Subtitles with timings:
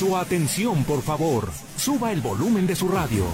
[0.00, 1.50] Su atención, por favor.
[1.76, 3.26] Suba el volumen de su radio.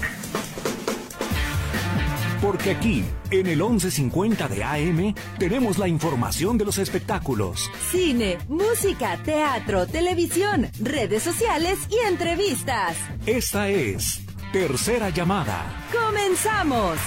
[2.42, 7.70] Porque aquí, en el 1150 de AM, tenemos la información de los espectáculos.
[7.92, 12.96] Cine, música, teatro, televisión, redes sociales y entrevistas.
[13.26, 14.22] Esta es
[14.52, 15.86] Tercera Llamada.
[15.92, 16.98] ¡Comenzamos!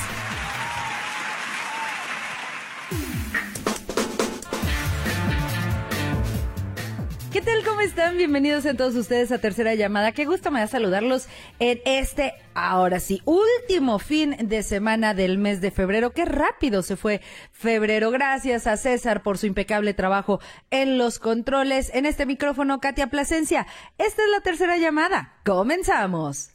[7.80, 8.18] ¿Cómo están?
[8.18, 10.11] Bienvenidos a todos ustedes a Tercera Llamada.
[10.11, 11.29] Qué gusto me da saludarlos
[11.60, 16.11] en este, ahora sí, último fin de semana del mes de febrero.
[16.11, 17.21] Qué rápido se fue
[17.54, 18.11] febrero.
[18.11, 21.89] Gracias a César por su impecable trabajo en los controles.
[21.93, 23.65] En este micrófono, Katia Plasencia.
[23.97, 25.36] Esta es la Tercera Llamada.
[25.46, 26.50] Comenzamos.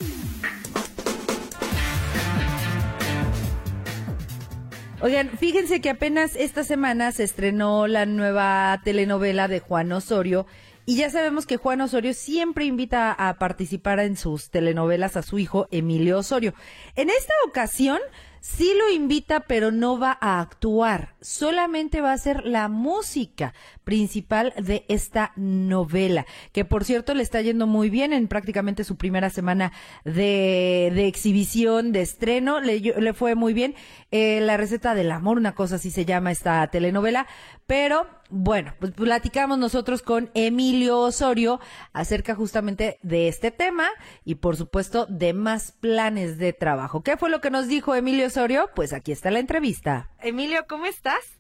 [5.01, 10.47] Oigan, fíjense que apenas esta semana se estrenó la nueva telenovela de Juan Osorio
[10.87, 15.39] y ya sabemos que Juan Osorio siempre invita a participar en sus telenovelas a su
[15.39, 16.55] hijo Emilio Osorio.
[16.95, 17.99] En esta ocasión
[18.45, 24.53] sí lo invita, pero no va a actuar, solamente va a ser la música principal
[24.59, 29.31] de esta novela, que por cierto le está yendo muy bien en prácticamente su primera
[29.31, 29.73] semana
[30.05, 33.75] de, exhibición, de estreno, le, le fue muy bien.
[34.11, 37.27] Eh, la receta del amor, una cosa así se llama esta telenovela,
[37.67, 41.61] pero bueno, pues platicamos nosotros con Emilio Osorio
[41.93, 43.89] acerca justamente de este tema
[44.25, 47.03] y por supuesto de más planes de trabajo.
[47.03, 48.71] ¿Qué fue lo que nos dijo Emilio Osorio?
[48.75, 50.11] Pues aquí está la entrevista.
[50.21, 51.39] Emilio, ¿cómo estás?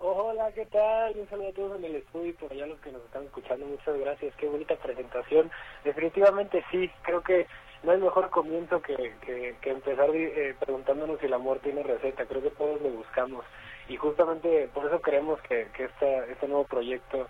[0.00, 1.16] Hola, ¿qué tal?
[1.18, 3.66] Un saludo a todos en el estudio y por allá los que nos están escuchando.
[3.66, 4.34] Muchas gracias.
[4.36, 5.50] Qué bonita presentación.
[5.84, 7.48] Definitivamente sí, creo que
[7.82, 8.94] no hay mejor comienzo que,
[9.26, 12.26] que, que empezar eh, preguntándonos si el amor tiene receta.
[12.26, 13.44] Creo que todos lo buscamos.
[13.88, 17.26] Y justamente por eso creemos que, que esta, este nuevo proyecto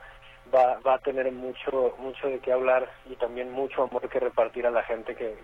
[0.54, 4.66] va, va a tener mucho mucho de qué hablar y también mucho amor que repartir
[4.66, 5.36] a la gente que,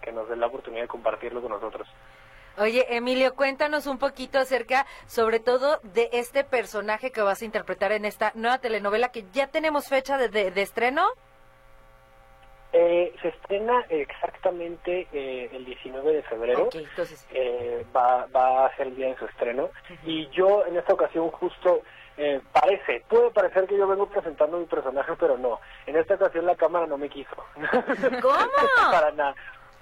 [0.00, 1.86] que, nos dé la oportunidad de compartirlo con nosotros.
[2.58, 7.92] Oye, Emilio, cuéntanos un poquito acerca, sobre todo, de este personaje que vas a interpretar
[7.92, 11.02] en esta nueva telenovela que ya tenemos fecha de, de estreno.
[12.78, 16.64] Eh, se estrena exactamente eh, el 19 de febrero.
[16.64, 17.26] Ok, entonces.
[17.32, 19.70] Eh, va, va a ser el día de su estreno.
[20.04, 21.80] Y yo en esta ocasión justo
[22.18, 25.58] eh, parece, puede parecer que yo vengo presentando mi personaje, pero no.
[25.86, 27.34] En esta ocasión la cámara no me quiso.
[28.22, 28.36] ¿Cómo?
[28.90, 29.34] Para nada.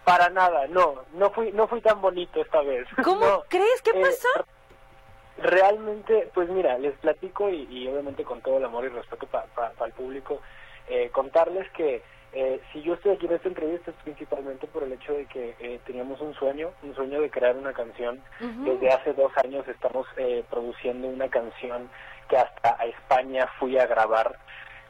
[0.04, 2.86] Para nada, no, no fui, no fui tan bonito esta vez.
[3.02, 3.44] ¿Cómo No.
[3.48, 3.80] crees?
[3.82, 4.28] ¿Qué Eh, pasó?
[5.38, 9.46] Realmente, pues mira, les platico y, y obviamente con todo el amor y respeto para
[9.86, 10.40] el público,
[10.88, 12.02] eh, contarles que
[12.34, 15.54] eh, si yo estoy aquí en esta entrevista es principalmente por el hecho de que
[15.60, 18.20] eh, teníamos un sueño, un sueño de crear una canción.
[18.40, 21.88] Desde hace dos años estamos eh, produciendo una canción
[22.28, 24.36] que hasta a España fui a grabar,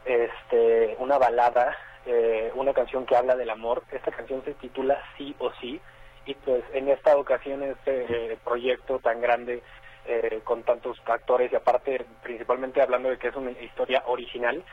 [0.05, 1.75] este, una balada,
[2.05, 3.83] eh, una canción que habla del amor.
[3.91, 5.79] Esta canción se titula Sí o Sí
[6.25, 9.61] y pues en esta ocasión este eh, proyecto tan grande
[10.07, 14.63] eh, con tantos actores y aparte principalmente hablando de que es una historia original,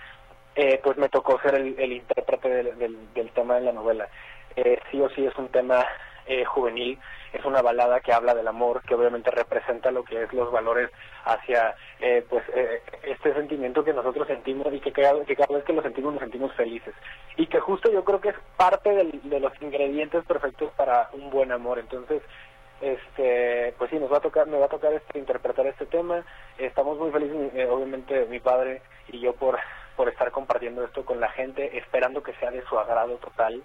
[0.54, 2.78] eh, pues me tocó ser el, el intérprete del,
[3.14, 4.08] del, tema de la novela.
[4.56, 5.86] Eh, sí o sí es un tema
[6.26, 6.98] eh, juvenil,
[7.32, 10.90] es una balada que habla del amor, que obviamente representa lo que es los valores
[11.24, 15.64] hacia eh, pues eh, este sentimiento que nosotros sentimos y que cada, que cada vez
[15.64, 16.94] que lo sentimos nos sentimos felices.
[17.36, 21.30] Y que justo yo creo que es parte del- de los ingredientes perfectos para un
[21.30, 21.78] buen amor.
[21.78, 22.22] Entonces,
[22.82, 26.24] este pues sí nos va a tocar me va a tocar este interpretar este tema
[26.58, 29.56] estamos muy felices eh, obviamente mi padre y yo por
[29.96, 33.62] por estar compartiendo esto con la gente esperando que sea de su agrado total.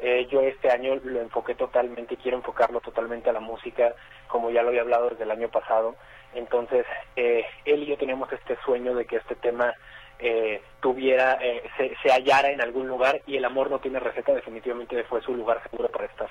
[0.00, 3.94] Eh, yo este año lo enfoqué totalmente quiero enfocarlo totalmente a la música
[4.26, 5.94] como ya lo había hablado desde el año pasado.
[6.34, 6.84] Entonces
[7.16, 9.74] eh, él y yo teníamos este sueño de que este tema
[10.18, 14.32] eh, tuviera eh, se, se hallara en algún lugar y el amor no tiene receta
[14.32, 16.28] definitivamente fue su lugar seguro para estar.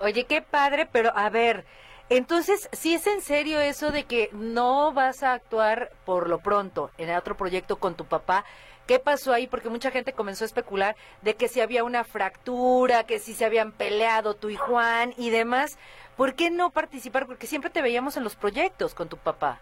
[0.00, 1.64] Oye, qué padre, pero a ver,
[2.08, 6.90] entonces, si es en serio eso de que no vas a actuar por lo pronto
[6.98, 8.44] en otro proyecto con tu papá,
[8.86, 9.46] ¿qué pasó ahí?
[9.48, 13.44] Porque mucha gente comenzó a especular de que si había una fractura, que si se
[13.44, 15.78] habían peleado tú y Juan y demás.
[16.16, 17.26] ¿Por qué no participar?
[17.26, 19.58] Porque siempre te veíamos en los proyectos con tu papá.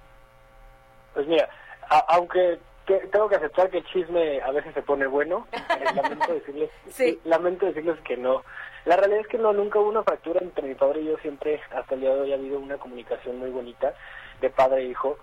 [1.14, 1.48] Pues mira,
[1.88, 5.60] a- aunque te- tengo que aceptar que el chisme a veces se pone bueno, eh,
[5.94, 7.18] lamento decirles, Sí.
[7.24, 8.42] lamento decirles que no.
[8.84, 11.60] La realidad es que no, nunca hubo una fractura entre mi padre y yo, siempre
[11.74, 13.94] hasta el día de hoy ha habido una comunicación muy bonita
[14.40, 15.18] de padre e hijo.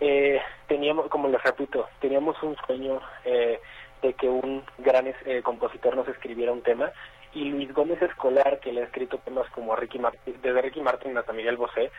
[0.00, 3.60] Eh, teníamos, como les repito, teníamos un sueño eh,
[4.02, 6.92] de que un gran eh, compositor nos escribiera un tema
[7.34, 11.16] y Luis Gómez Escolar, que le ha escrito temas como Ricky Martin, desde Ricky Martin
[11.16, 11.90] hasta Miguel Bosé,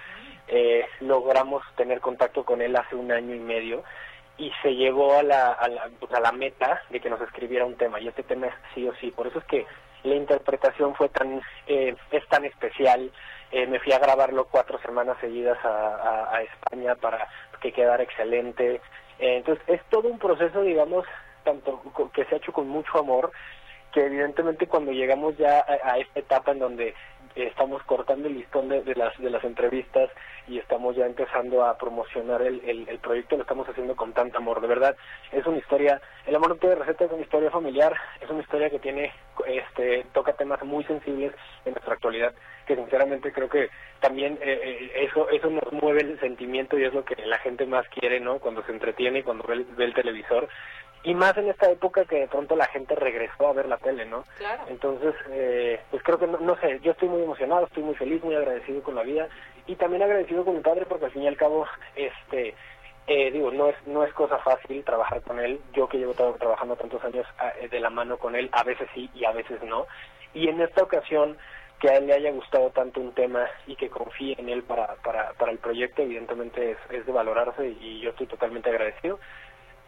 [0.47, 3.83] eh, logramos tener contacto con él hace un año y medio
[4.37, 8.07] y se llevó a la, a la meta de que nos escribiera un tema y
[8.07, 9.11] este tema es sí o sí.
[9.11, 9.65] Por eso es que
[10.05, 13.11] la interpretación fue tan eh, es tan especial.
[13.51, 17.27] Eh, me fui a grabarlo cuatro semanas seguidas a, España para
[17.61, 18.81] que quedara excelente.
[19.19, 21.05] Eh, entonces es todo un proceso, digamos,
[21.43, 21.81] tanto
[22.13, 23.31] que se ha hecho con mucho amor,
[23.93, 26.95] que evidentemente cuando llegamos ya a, a esta etapa en donde
[27.35, 30.09] estamos cortando el listón de, de, las de las entrevistas
[30.47, 34.37] y estamos ya empezando a promocionar el, el, el, proyecto, lo estamos haciendo con tanto
[34.37, 34.95] amor, de verdad,
[35.31, 38.79] es una historia, el amor tiene receta, es una historia familiar, es una historia que
[38.79, 39.11] tiene,
[39.47, 41.33] este, toca temas muy sensibles
[41.65, 42.33] en nuestra actualidad,
[42.67, 46.93] que sinceramente creo que también eh, eh, eso, eso nos mueve el sentimiento y es
[46.93, 48.39] lo que la gente más quiere, ¿no?
[48.39, 50.47] Cuando se entretiene cuando ve ve el televisor,
[51.05, 54.05] y más en esta época que de pronto la gente regresó a ver la tele,
[54.07, 54.25] ¿no?
[54.37, 54.63] Claro.
[54.67, 58.23] Entonces, eh, pues creo que, no, no, sé, yo estoy muy emocionado, estoy muy feliz,
[58.23, 59.29] muy agradecido con la vida
[59.67, 62.55] y también agradecido con mi padre porque al fin y al cabo, este,
[63.05, 66.75] eh, digo, no es, no es cosa fácil trabajar con él, yo que llevo trabajando
[66.75, 67.27] tantos años
[67.61, 69.85] eh, de la mano con él, a veces sí y a veces no,
[70.33, 71.37] y en esta ocasión
[71.79, 74.95] que a él le haya gustado tanto un tema y que confíe en él para,
[75.03, 79.19] para, para el proyecto, evidentemente es, es de valorarse y yo estoy totalmente agradecido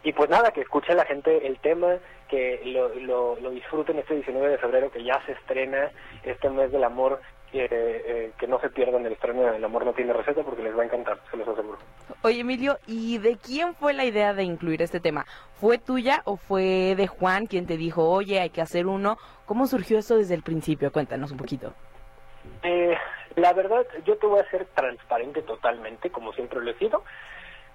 [0.02, 1.96] y pues nada, que escuche la gente el tema,
[2.28, 5.90] que lo, lo, lo, disfruten este 19 de febrero que ya se estrena
[6.22, 7.20] este mes del amor,
[7.52, 10.76] eh, eh, que no se pierdan el estreno del amor no tiene receta porque les
[10.76, 11.78] va a encantar, se los aseguro.
[12.22, 15.24] Oye Emilio, ¿y de quién fue la idea de incluir este tema?
[15.54, 19.16] ¿Fue tuya o fue de Juan quien te dijo, oye, hay que hacer uno?
[19.46, 20.92] ¿Cómo surgió esto desde el principio?
[20.92, 21.72] Cuéntanos un poquito.
[22.62, 22.96] Eh,
[23.36, 27.02] la verdad, yo te voy a ser transparente totalmente, como siempre lo he sido.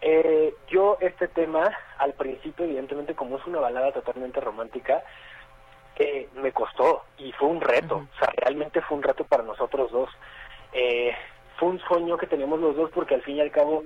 [0.05, 5.01] Eh, yo este tema, al principio, evidentemente, como es una balada totalmente romántica,
[5.95, 9.93] eh, me costó y fue un reto, o sea, realmente fue un reto para nosotros
[9.93, 10.09] dos.
[10.73, 11.15] Eh,
[11.57, 13.85] fue un sueño que teníamos los dos porque al fin y al cabo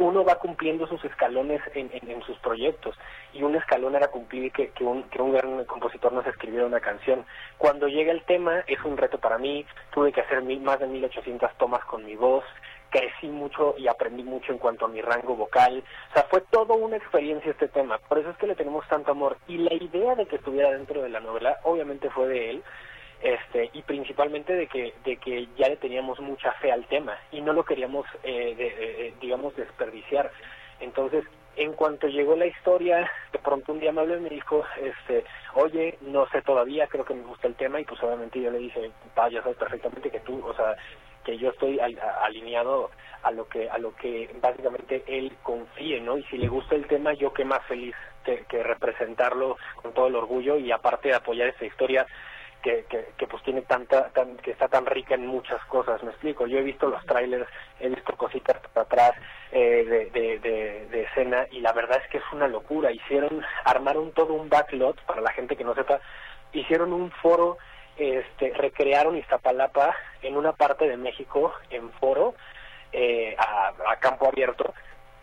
[0.00, 2.96] uno va cumpliendo sus escalones en, en, en sus proyectos.
[3.32, 6.80] Y un escalón era cumplir que, que, un, que un gran compositor nos escribiera una
[6.80, 7.24] canción.
[7.58, 10.88] Cuando llega el tema es un reto para mí, tuve que hacer mil, más de
[10.88, 12.44] 1800 tomas con mi voz,
[12.92, 15.82] crecí mucho y aprendí mucho en cuanto a mi rango vocal.
[16.10, 17.98] O sea, fue toda una experiencia este tema.
[17.98, 19.38] Por eso es que le tenemos tanto amor.
[19.48, 22.62] Y la idea de que estuviera dentro de la novela, obviamente fue de él.
[23.22, 27.40] Este, y principalmente de que de que ya le teníamos mucha fe al tema y
[27.40, 30.32] no lo queríamos eh, de, eh, digamos desperdiciar
[30.80, 31.24] entonces
[31.54, 35.22] en cuanto llegó la historia de pronto un día y me dijo este
[35.54, 38.58] oye no sé todavía creo que me gusta el tema y pues obviamente yo le
[38.58, 40.74] dije pa ya sabes perfectamente que tú o sea
[41.24, 42.90] que yo estoy al, alineado
[43.22, 46.86] a lo que a lo que básicamente él confíe no y si le gusta el
[46.86, 51.64] tema yo qué más feliz que, representarlo con todo el orgullo y aparte apoyar esta
[51.64, 52.06] historia
[52.62, 56.10] que, que, que, pues tiene tanta, tan, que está tan rica en muchas cosas, me
[56.10, 57.48] explico, yo he visto los trailers,
[57.80, 59.12] he visto cositas para atrás
[59.50, 63.42] eh, de, de, de, de, escena y la verdad es que es una locura, hicieron,
[63.64, 66.00] armaron todo un backlot, para la gente que no sepa,
[66.52, 67.58] hicieron un foro,
[67.96, 72.34] este, recrearon Iztapalapa en una parte de México en foro,
[72.92, 74.72] eh, a, campo abierto,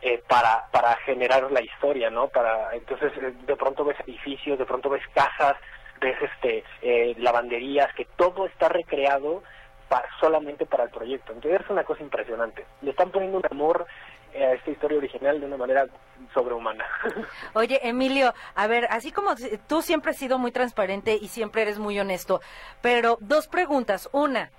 [0.02, 2.28] eh, para, para generar la historia, ¿no?
[2.30, 3.12] Para, entonces,
[3.46, 5.58] de pronto ves edificios, de pronto ves casas,
[6.00, 9.44] ves este eh, lavanderías, que todo está recreado
[9.90, 11.34] para, solamente para el proyecto.
[11.34, 12.66] Entonces es una cosa impresionante.
[12.82, 15.88] Le están poniendo un amor eh, a esta historia original de una manera
[16.34, 16.86] sobrehumana.
[17.54, 19.36] Oye, Emilio, a ver, así como
[19.68, 22.42] tú siempre has sido muy transparente y siempre eres muy honesto,
[22.82, 24.10] pero dos preguntas.
[24.12, 24.52] Una,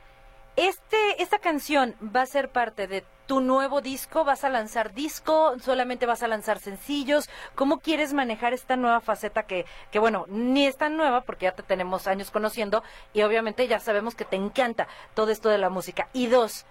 [0.56, 5.56] este, esta canción va a ser parte de tu nuevo disco, vas a lanzar disco,
[5.60, 10.66] solamente vas a lanzar sencillos, ¿cómo quieres manejar esta nueva faceta que, que bueno, ni
[10.66, 14.34] es tan nueva porque ya te tenemos años conociendo y obviamente ya sabemos que te
[14.34, 16.08] encanta todo esto de la música?
[16.12, 16.66] Y dos,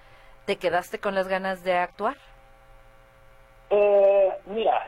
[0.46, 2.18] ¿te quedaste con las ganas de actuar?
[3.70, 4.88] Eh, mira,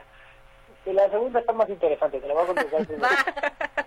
[0.86, 2.88] la segunda está más interesante, te la voy a contestar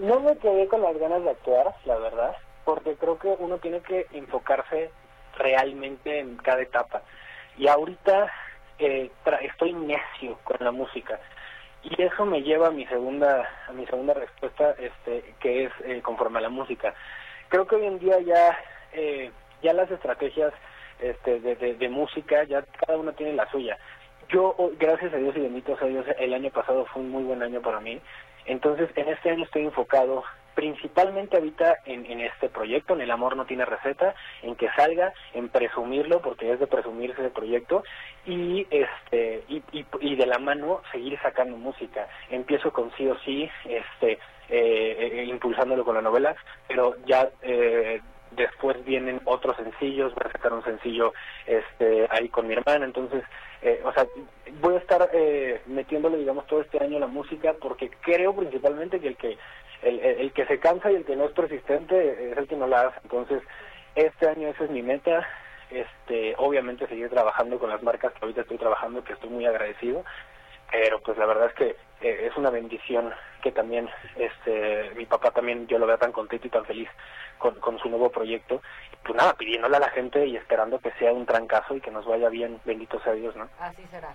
[0.00, 3.80] No me quedé con las ganas de actuar, la verdad porque creo que uno tiene
[3.80, 4.90] que enfocarse
[5.36, 7.02] realmente en cada etapa.
[7.56, 8.32] Y ahorita
[8.78, 9.10] eh,
[9.42, 11.20] estoy necio con la música
[11.82, 16.00] y eso me lleva a mi segunda a mi segunda respuesta, este, que es eh,
[16.02, 16.94] conforme a la música.
[17.48, 18.58] Creo que hoy en día ya
[18.92, 19.30] eh,
[19.62, 20.52] ya las estrategias
[20.98, 23.78] este, de, de, de música ya cada uno tiene la suya.
[24.28, 27.42] Yo, gracias a Dios y bendito sea Dios, el año pasado fue un muy buen
[27.42, 28.00] año para mí.
[28.46, 30.22] Entonces, en este año estoy enfocado
[30.54, 35.12] principalmente ahorita en, en, este proyecto, en El Amor No Tiene Receta, en que salga,
[35.32, 37.82] en presumirlo, porque es de presumirse el proyecto,
[38.24, 42.08] y este y, y, y, de la mano seguir sacando música.
[42.30, 44.12] Empiezo con sí o sí, este,
[44.48, 46.36] eh, eh, impulsándolo con la novela,
[46.68, 48.00] pero ya eh,
[48.36, 51.12] después vienen otros sencillos, voy a sacar un sencillo
[51.46, 53.22] este ahí con mi hermana, entonces,
[53.62, 54.06] eh, o sea,
[54.60, 59.08] voy a estar eh, metiéndole, digamos, todo este año la música porque creo principalmente que
[59.08, 59.38] el que
[59.82, 62.66] el, el, que se cansa y el que no es persistente es el que no
[62.66, 63.42] la hace, entonces,
[63.94, 65.26] este año esa es mi meta,
[65.70, 70.04] este, obviamente seguir trabajando con las marcas que ahorita estoy trabajando, que estoy muy agradecido,
[70.70, 75.30] pero pues la verdad es que eh, es una bendición que también este mi papá
[75.30, 76.88] también yo lo vea tan contento y tan feliz
[77.38, 78.62] con, con su nuevo proyecto.
[79.04, 82.06] Pues nada pidiéndole a la gente y esperando que sea un trancazo y que nos
[82.06, 84.14] vaya bien bendito sea Dios no así será.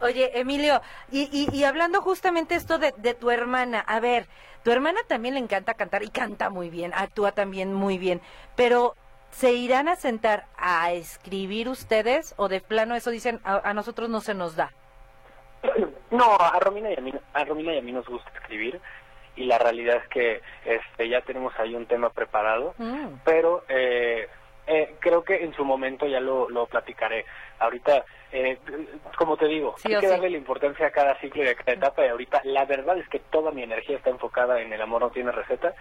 [0.00, 4.26] Oye, Emilio, y, y, y hablando justamente esto de, de, tu hermana, a ver,
[4.62, 8.20] tu hermana también le encanta cantar y canta muy bien, actúa también muy bien,
[8.56, 8.94] pero
[9.30, 14.10] ¿se irán a sentar a escribir ustedes o de plano eso dicen a, a nosotros
[14.10, 14.70] no se nos da?
[16.10, 18.80] No, a Romina y a mí, a Romina y a mí nos gusta escribir
[19.36, 23.20] y la realidad es que este ya tenemos ahí un tema preparado, mm.
[23.24, 24.28] pero eh,
[24.66, 27.24] eh, creo que en su momento ya lo, lo platicaré.
[27.58, 28.58] Ahorita, eh,
[29.16, 32.04] como te digo, hay que darle la importancia a cada ciclo y a cada etapa
[32.04, 35.10] y ahorita la verdad es que toda mi energía está enfocada en el amor no
[35.10, 35.74] tiene receta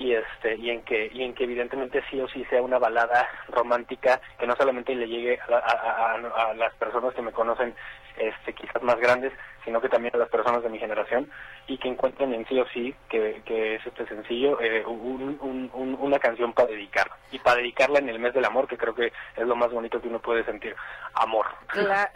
[0.00, 3.28] y este y en que y en que evidentemente sí o sí sea una balada
[3.48, 7.74] romántica que no solamente le llegue a, a, a, las personas que me conocen
[8.16, 11.30] este quizás más grandes sino que también a las personas de mi generación
[11.66, 15.70] y que encuentren en sí o sí que, que es este sencillo eh, un, un,
[15.74, 18.94] un, una canción para dedicar y para dedicarla en el mes del amor que creo
[18.94, 20.74] que es lo más bonito que uno puede sentir
[21.12, 22.10] amor claro.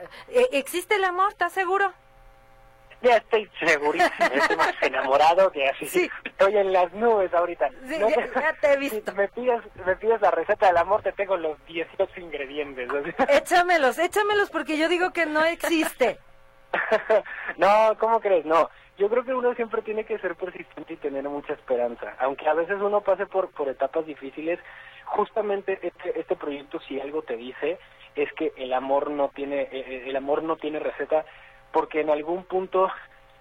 [0.53, 1.93] existe el amor estás seguro
[3.05, 5.87] ya estoy segurísimo, estoy más enamorado que así.
[5.87, 6.11] Sí.
[6.25, 7.69] Estoy en las nubes ahorita.
[7.87, 9.13] Sí, no, ya, ya, te he visto.
[9.13, 12.89] Si me pides, me pides la receta del amor, te tengo los 18 ingredientes.
[13.29, 16.19] Échamelos, échamelos porque yo digo que no existe.
[17.57, 18.45] no, ¿cómo crees?
[18.45, 18.71] No.
[18.97, 22.15] Yo creo que uno siempre tiene que ser persistente y tener mucha esperanza.
[22.21, 24.61] Aunque a veces uno pase por, por etapas difíciles,
[25.05, 27.79] justamente este, este proyecto si algo te dice
[28.15, 31.25] es que el amor no tiene el amor no tiene receta
[31.75, 32.89] porque en algún punto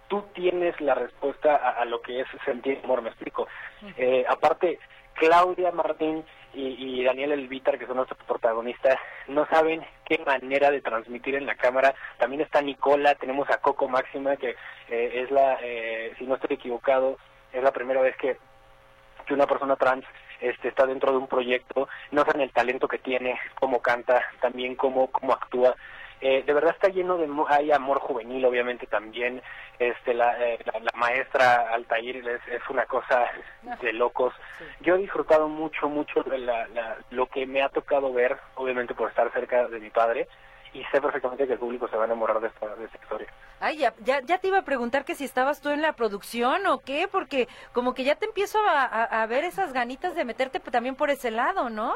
[0.08, 3.48] tú tienes la respuesta a, a lo que es sentir amor, me explico.
[3.96, 4.80] Eh, aparte,
[5.14, 8.98] Claudia Martín y, y Daniel Elvitar, que son nuestros protagonistas,
[9.28, 11.94] no saben qué manera de transmitir en la cámara.
[12.18, 14.56] También está Nicola, tenemos a Coco Máxima, que
[14.90, 17.18] eh, es la, eh, si no estoy equivocado,
[17.54, 18.38] es la primera vez que,
[19.26, 20.06] que una persona trans
[20.42, 24.76] este, está dentro de un proyecto, no saben el talento que tiene, cómo canta, también
[24.76, 25.76] cómo, cómo actúa.
[26.22, 29.42] Eh, de verdad está lleno de hay amor juvenil obviamente también
[29.78, 33.26] este la, eh, la, la, maestra Altair es, es una cosa
[33.82, 34.64] de locos sí.
[34.82, 39.10] yo he disfrutado mucho mucho la, la, lo que me ha tocado ver obviamente por
[39.10, 40.28] estar cerca de mi padre
[40.74, 43.28] y sé perfectamente que el público se va a enamorar de esta, de esta historia.
[43.60, 46.66] Ay, ya, ya, ya, te iba a preguntar que si estabas tú en la producción
[46.66, 50.26] o qué, porque como que ya te empiezo a, a, a ver esas ganitas de
[50.26, 51.94] meterte también por ese lado, ¿no?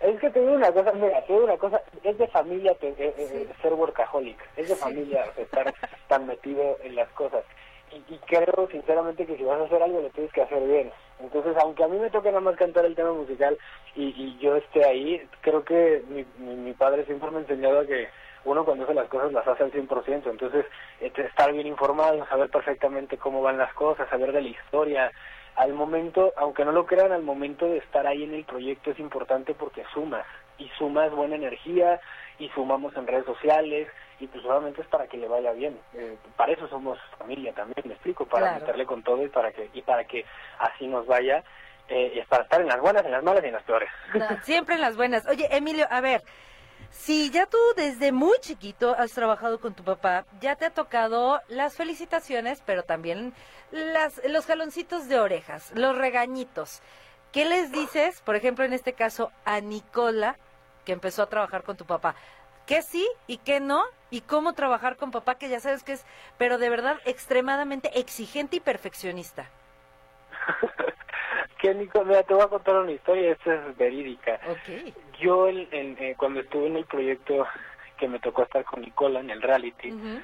[0.00, 2.88] Es que te digo una cosa, mira, te digo una cosa, es de familia te,
[2.88, 5.72] eh, eh, ser workaholic, es de familia estar
[6.08, 7.44] tan metido en las cosas.
[7.90, 10.90] Y, y, creo sinceramente que si vas a hacer algo lo tienes que hacer bien.
[11.20, 13.56] Entonces, aunque a mí me toque nada más cantar el tema musical
[13.94, 17.80] y, y yo esté ahí, creo que mi, mi, mi, padre siempre me ha enseñado
[17.80, 18.08] a que
[18.44, 20.30] uno cuando hace las cosas las hace al 100%.
[20.30, 20.66] Entonces,
[21.00, 25.10] este, estar bien informado, saber perfectamente cómo van las cosas, saber de la historia,
[25.56, 28.98] al momento, aunque no lo crean, al momento de estar ahí en el proyecto es
[28.98, 30.26] importante porque sumas,
[30.58, 32.00] y sumas buena energía,
[32.38, 33.88] y sumamos en redes sociales,
[34.20, 35.78] y pues solamente es para que le vaya bien.
[35.94, 38.60] Eh, para eso somos familia también, me explico, para claro.
[38.60, 40.24] meterle con todo y para que, y para que
[40.58, 41.42] así nos vaya.
[41.88, 43.90] Eh, y es para estar en las buenas, en las malas y en las peores.
[44.14, 45.26] No, siempre en las buenas.
[45.28, 46.22] Oye, Emilio, a ver,
[46.94, 51.40] si ya tú desde muy chiquito has trabajado con tu papá, ya te ha tocado
[51.48, 53.34] las felicitaciones, pero también
[53.72, 56.80] las, los jaloncitos de orejas, los regañitos.
[57.32, 60.38] ¿Qué les dices, por ejemplo, en este caso, a Nicola,
[60.84, 62.14] que empezó a trabajar con tu papá?
[62.64, 63.84] ¿Qué sí y qué no?
[64.10, 66.04] ¿Y cómo trabajar con papá, que ya sabes que es,
[66.38, 69.50] pero de verdad, extremadamente exigente y perfeccionista?
[71.64, 74.38] que Nico, mira, te voy a contar una historia, esta es verídica.
[74.50, 74.92] Okay.
[75.18, 77.46] Yo el, el, eh, cuando estuve en el proyecto
[77.96, 80.22] que me tocó estar con Nicola en el reality, uh -huh.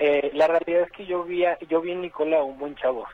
[0.00, 2.74] eh, la realidad es que yo vi a, yo vi en Nicola a un buen
[2.74, 3.06] chavo,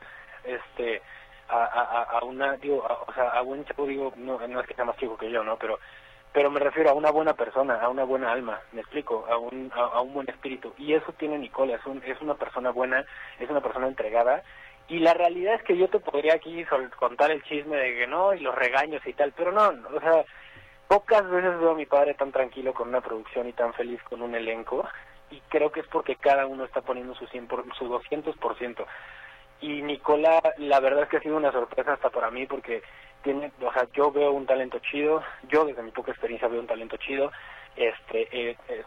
[0.43, 1.03] este,
[1.49, 4.65] a, a, a una, digo, a, o sea, a buen chavo digo, no, no es
[4.65, 5.55] que sea más chico que yo, ¿no?
[5.57, 5.77] Pero
[6.33, 9.69] pero me refiero a una buena persona, a una buena alma, me explico, a un,
[9.75, 10.73] a, a un buen espíritu.
[10.77, 13.05] Y eso tiene Nicola, es, un, es una persona buena,
[13.37, 14.41] es una persona entregada
[14.87, 16.65] y la realidad es que yo te podría aquí
[16.97, 20.25] contar el chisme de que no, y los regaños y tal, pero no, o sea,
[20.87, 24.21] pocas veces veo a mi padre tan tranquilo con una producción y tan feliz con
[24.21, 24.87] un elenco,
[25.29, 28.85] y creo que es porque cada uno está poniendo su, 100 por, su 200%.
[29.61, 32.81] Y Nicola, la verdad es que ha sido una sorpresa hasta para mí, porque
[33.23, 36.67] tiene, o sea, yo veo un talento chido, yo desde mi poca experiencia veo un
[36.67, 37.31] talento chido,
[37.75, 38.83] este, eh, eh,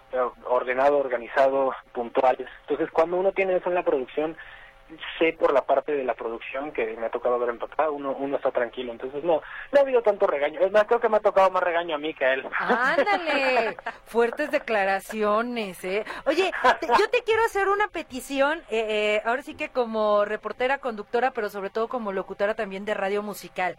[0.46, 2.36] ordenado, organizado, puntual.
[2.62, 4.36] Entonces, cuando uno tiene eso en la producción,
[5.18, 8.14] sé por la parte de la producción que me ha tocado ver en papá, uno,
[8.18, 11.16] uno está tranquilo, entonces no, no ha habido tanto regaño, es más, creo que me
[11.16, 12.46] ha tocado más regaño a mí que a él.
[12.58, 13.76] Ándale,
[14.06, 16.04] fuertes declaraciones, ¿eh?
[16.26, 16.52] Oye,
[16.98, 21.48] yo te quiero hacer una petición, eh, eh, ahora sí que como reportera, conductora, pero
[21.48, 23.76] sobre todo como locutora también de radio musical.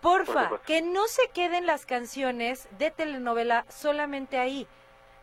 [0.00, 4.68] Porfa, que no se queden las canciones de telenovela solamente ahí.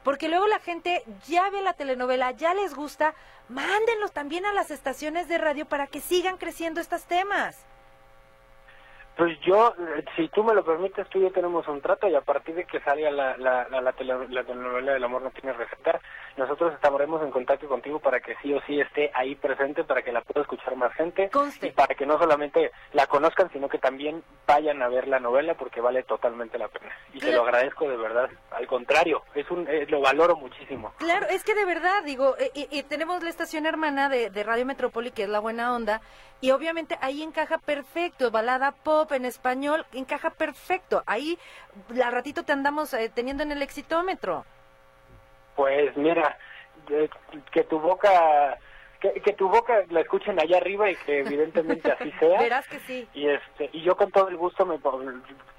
[0.04, 3.16] Porque luego la gente ya ve la telenovela, ya les gusta,
[3.50, 7.66] mándenlos también a las estaciones de radio para que sigan creciendo estos temas.
[9.16, 9.76] Pues yo,
[10.16, 12.66] si tú me lo permites, tú y yo tenemos un trato y a partir de
[12.66, 16.00] que salga la, la, la, la, telenovela del amor no tiene receta,
[16.36, 20.12] nosotros estaremos en contacto contigo para que sí o sí esté ahí presente, para que
[20.12, 21.30] la pueda escuchar más gente
[21.62, 25.54] y para que no solamente la conozcan, sino que también vayan a ver la novela
[25.54, 26.92] porque vale totalmente la pena.
[27.14, 30.94] Y te lo agradezco de verdad, al contrario, es un eh, lo valoro muchísimo.
[30.98, 34.66] Claro, es que de verdad, digo, eh, y, tenemos la estación hermana de, de Radio
[34.66, 36.02] Metrópoli, que es La Buena Onda,
[36.44, 41.02] y obviamente ahí encaja perfecto, balada pop en español, encaja perfecto.
[41.06, 41.40] Ahí
[42.04, 44.44] al ratito te andamos eh, teniendo en el exitómetro.
[45.56, 46.38] Pues mira,
[47.50, 48.58] que tu boca
[49.12, 52.40] que, tu boca la escuchen allá arriba y que evidentemente así sea.
[52.40, 53.08] Verás que sí.
[53.14, 54.80] Y este y yo con todo el gusto me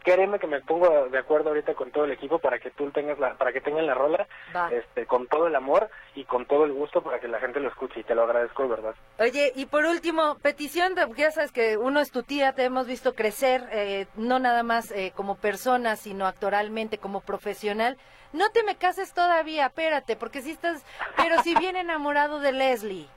[0.03, 3.19] créeme que me pongo de acuerdo ahorita con todo el equipo para que tú tengas
[3.19, 4.27] la para que tengan la rola
[4.71, 7.69] este con todo el amor y con todo el gusto para que la gente lo
[7.69, 8.95] escuche y te lo agradezco de verdad.
[9.19, 12.87] Oye, y por último, petición de ya sabes que uno es tu tía, te hemos
[12.87, 17.99] visto crecer eh, no nada más eh, como persona, sino actoralmente como profesional.
[18.33, 20.85] No te me cases todavía, espérate, porque si estás
[21.17, 23.09] pero si bien enamorado de Leslie.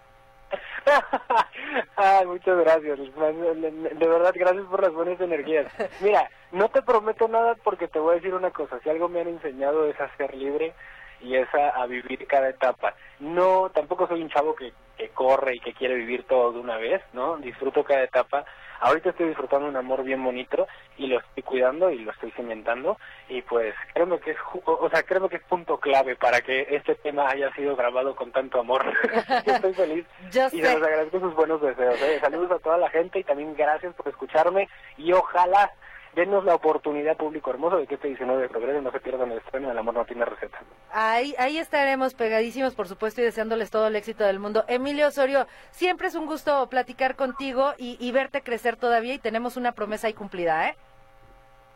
[2.25, 2.99] Muchas gracias.
[2.99, 5.67] De verdad, gracias por las buenas energías.
[6.01, 8.79] Mira, no te prometo nada porque te voy a decir una cosa.
[8.79, 10.73] Si algo me han enseñado es a ser libre
[11.21, 12.93] y es a, vivir cada etapa.
[13.19, 16.77] No, tampoco soy un chavo que, que corre y que quiere vivir todo de una
[16.77, 17.37] vez, ¿no?
[17.37, 18.45] Disfruto cada etapa.
[18.79, 20.67] Ahorita estoy disfrutando un amor bien bonito
[20.98, 22.97] y lo estoy cuidando y lo estoy cimentando
[23.30, 26.95] y pues créeme que es, o sea, créeme que es punto clave para que este
[26.95, 28.86] tema haya sido grabado con tanto amor.
[29.45, 30.06] estoy feliz
[30.51, 32.01] y les agradezco sus buenos deseos.
[32.01, 32.19] ¿eh?
[32.21, 35.71] Saludos a toda la gente y también gracias por escucharme y ojalá
[36.17, 39.38] denos la oportunidad, público hermoso, de que este 19 de febrero no se pierdan el
[39.38, 40.60] estreno El amor no tiene receta.
[40.91, 44.65] Ahí, ahí estaremos pegadísimos, por supuesto, y deseándoles todo el éxito del mundo.
[44.67, 49.73] Emilio Osorio, siempre es un gusto platicar contigo y, verte crecer todavía y tenemos una
[49.73, 50.75] promesa ahí cumplida, ¿eh?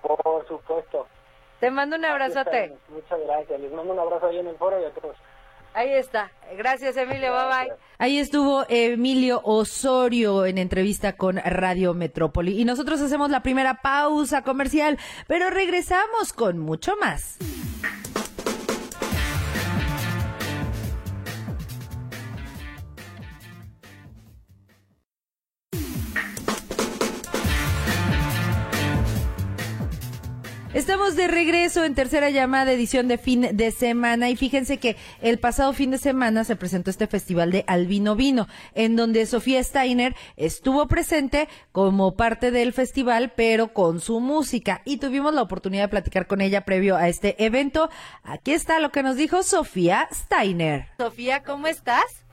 [0.02, 1.06] Por supuesto.
[1.60, 2.76] Te mando un abrazote.
[2.90, 3.60] Muchas gracias.
[3.60, 5.16] Les mando un abrazo ahí en el foro y a todos.
[5.74, 6.32] Ahí está.
[6.58, 7.32] Gracias, Emilio.
[7.34, 7.74] Bye bye.
[7.98, 12.60] Ahí estuvo Emilio Osorio en entrevista con Radio Metrópoli.
[12.60, 17.38] Y nosotros hacemos la primera pausa comercial, pero regresamos con mucho más.
[30.74, 35.38] Estamos de regreso en tercera llamada edición de fin de semana y fíjense que el
[35.38, 40.16] pasado fin de semana se presentó este festival de Albino Vino en donde Sofía Steiner
[40.38, 45.90] estuvo presente como parte del festival pero con su música y tuvimos la oportunidad de
[45.90, 47.90] platicar con ella previo a este evento.
[48.24, 50.88] Aquí está lo que nos dijo Sofía Steiner.
[50.98, 52.24] Sofía, ¿cómo estás?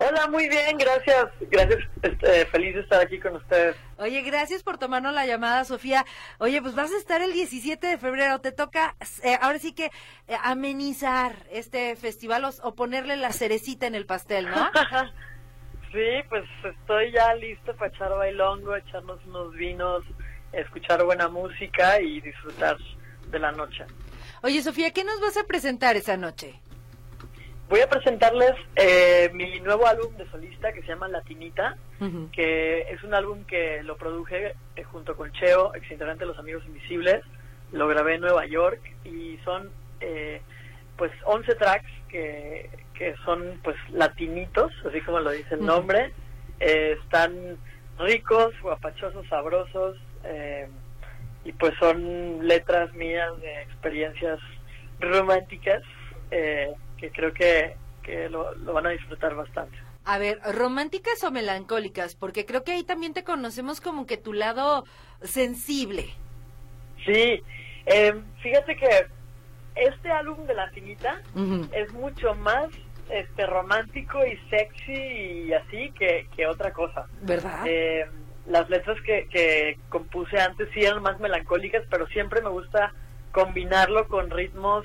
[0.00, 1.26] Hola, muy bien, gracias.
[1.40, 3.74] Gracias, este, feliz de estar aquí con ustedes.
[3.98, 6.04] Oye, gracias por tomarnos la llamada, Sofía.
[6.38, 8.40] Oye, pues vas a estar el 17 de febrero.
[8.40, 9.86] Te toca, eh, ahora sí que,
[10.28, 14.70] eh, amenizar este festival o, ponerle la cerecita en el pastel, ¿no?
[15.92, 20.04] sí, pues estoy ya listo para echar bailongo, echarnos unos vinos,
[20.52, 22.76] escuchar buena música y disfrutar
[23.30, 23.84] de la noche.
[24.42, 26.60] Oye, Sofía, ¿qué nos vas a presentar esa noche?
[27.68, 31.76] Voy a presentarles eh, mi nuevo álbum de solista que se llama Latinita,
[32.32, 36.38] que es un álbum que lo produje eh, junto con Cheo, ex integrante de Los
[36.38, 37.22] Amigos Invisibles.
[37.72, 40.40] Lo grabé en Nueva York y son eh,
[40.96, 46.12] pues 11 tracks que, que son pues latinitos, así como lo dice el nombre.
[46.58, 47.58] están
[47.98, 49.96] ricos, guapachosos, sabrosos
[51.44, 54.38] y pues son letras mías de experiencias
[55.00, 55.82] románticas.
[56.30, 59.76] Eh, que creo que, que lo, van a disfrutar bastante.
[60.04, 64.32] A ver, románticas o melancólicas, porque creo que ahí también te conocemos como que tu
[64.32, 64.84] lado
[65.22, 66.10] sensible.
[67.04, 67.42] Sí,
[67.86, 69.06] eh, fíjate que
[69.74, 71.22] este álbum de La Finita
[71.72, 72.68] es mucho más
[73.10, 77.06] este romántico y sexy y así que, que otra cosa.
[77.22, 77.64] ¿Verdad?
[77.66, 78.06] Eh,
[78.46, 82.92] las letras que, que compuse antes sí eran más melancólicas, pero siempre me gusta
[83.32, 84.84] combinarlo con ritmos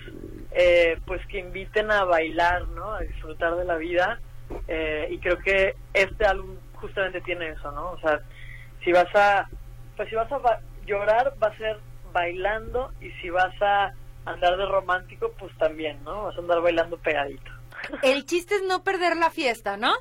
[0.53, 2.93] eh, pues que inviten a bailar, ¿no?
[2.93, 4.19] A disfrutar de la vida.
[4.67, 7.91] Eh, y creo que este álbum justamente tiene eso, ¿no?
[7.91, 8.19] O sea,
[8.83, 9.49] si vas a,
[9.95, 11.77] pues si vas a llorar va a ser
[12.11, 13.93] bailando y si vas a
[14.25, 16.25] andar de romántico, pues también, ¿no?
[16.25, 17.51] Vas a andar bailando pegadito.
[18.03, 19.93] El chiste es no perder la fiesta, ¿no?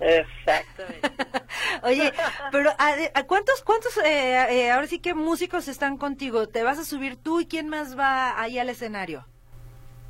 [0.00, 1.10] Exactamente.
[1.82, 2.12] Oye,
[2.50, 6.48] pero ¿a, cuántos, cuántos, eh, eh, ahora sí que músicos están contigo?
[6.48, 9.26] ¿Te vas a subir tú y quién más va ahí al escenario?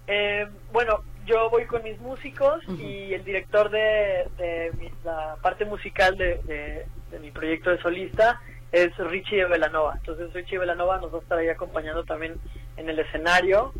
[0.07, 4.27] Eh, bueno, yo voy con mis músicos y el director de,
[5.05, 6.87] la parte musical de,
[7.21, 8.41] mi proyecto de solista
[8.73, 9.95] es Richie Velanova.
[9.97, 12.35] Entonces Richie Velanova nos va a estar ahí acompañando también
[12.77, 13.73] en el escenario.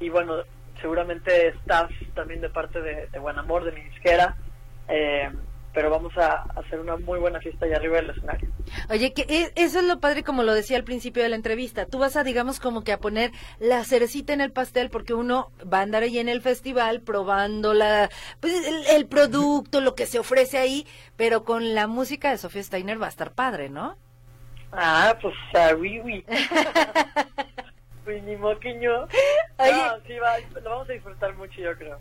[0.00, 0.42] y bueno,
[0.80, 4.36] seguramente staff también de parte de, de Buen Amor, de mi disquera.
[4.88, 5.30] Eh,
[5.72, 8.50] pero vamos a hacer una muy buena fiesta allá arriba del escenario.
[8.90, 11.86] Oye, que e, eso es lo padre, como lo decía al principio de la entrevista.
[11.86, 15.50] Tú vas a, digamos, como que a poner la cerecita en el pastel, porque uno
[15.70, 18.54] va a andar ahí en el festival probando la, pues,
[18.90, 23.06] el, producto, lo que se ofrece ahí, pero con la música de Sofía Steiner va
[23.06, 23.96] a estar padre, ¿no?
[24.72, 26.24] Ah, pues, uh, oui, oui.
[29.58, 31.98] Oye, sí, va, lo vamos a disfrutar mucho, yo creo.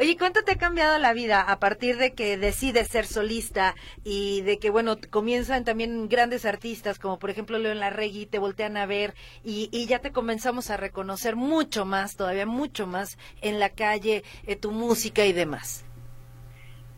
[0.00, 4.42] Oye, ¿cuánto te ha cambiado la vida a partir de que decides ser solista y
[4.42, 8.86] de que, bueno, comienzan también grandes artistas como por ejemplo León Larregui, te voltean a
[8.86, 14.22] ver y, ya te comenzamos a reconocer mucho más, todavía mucho más en la calle,
[14.46, 15.84] eh, tu música y demás?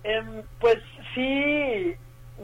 [0.04, 0.76] Em, pues
[1.14, 1.94] sí,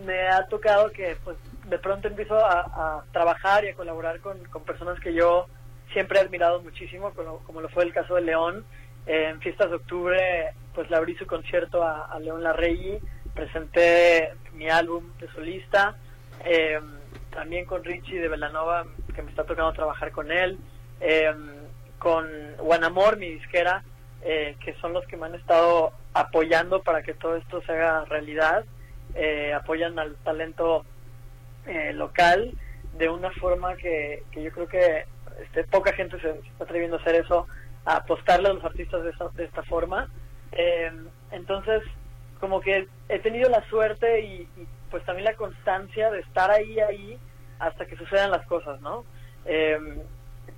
[0.07, 1.37] me ha tocado que pues
[1.69, 5.49] de pronto empiezo a, trabajar y a colaborar con, personas que yo
[5.93, 8.65] siempre he admirado muchísimo, como, como lo fue el caso de León
[9.07, 12.99] en fiestas de octubre, pues le abrí su concierto a, León Larregui,
[13.35, 15.97] presenté mi álbum de solista,
[16.45, 16.81] eh,
[17.31, 20.59] también con Richie de Velanova, que me está tocando trabajar con él,
[21.01, 21.33] eh,
[21.99, 22.27] con
[22.59, 23.83] Guanamor, mi disquera,
[24.23, 28.05] eh, que son los que me han estado apoyando para que todo esto se haga
[28.07, 28.65] realidad,
[29.55, 30.85] apoyan al talento
[31.95, 32.53] local
[32.99, 35.05] de una forma que, yo creo que
[35.43, 37.47] este, poca gente se está atreviendo a hacer eso
[37.87, 40.09] apostarle a los artistas de, esta, de esta forma.
[40.53, 40.91] Eh,
[41.31, 41.83] entonces,
[42.41, 44.49] como que he tenido la suerte y,
[44.91, 47.19] pues también la constancia de estar ahí, ahí,
[47.59, 49.05] hasta que sucedan las cosas, ¿no?
[49.45, 49.79] Eh,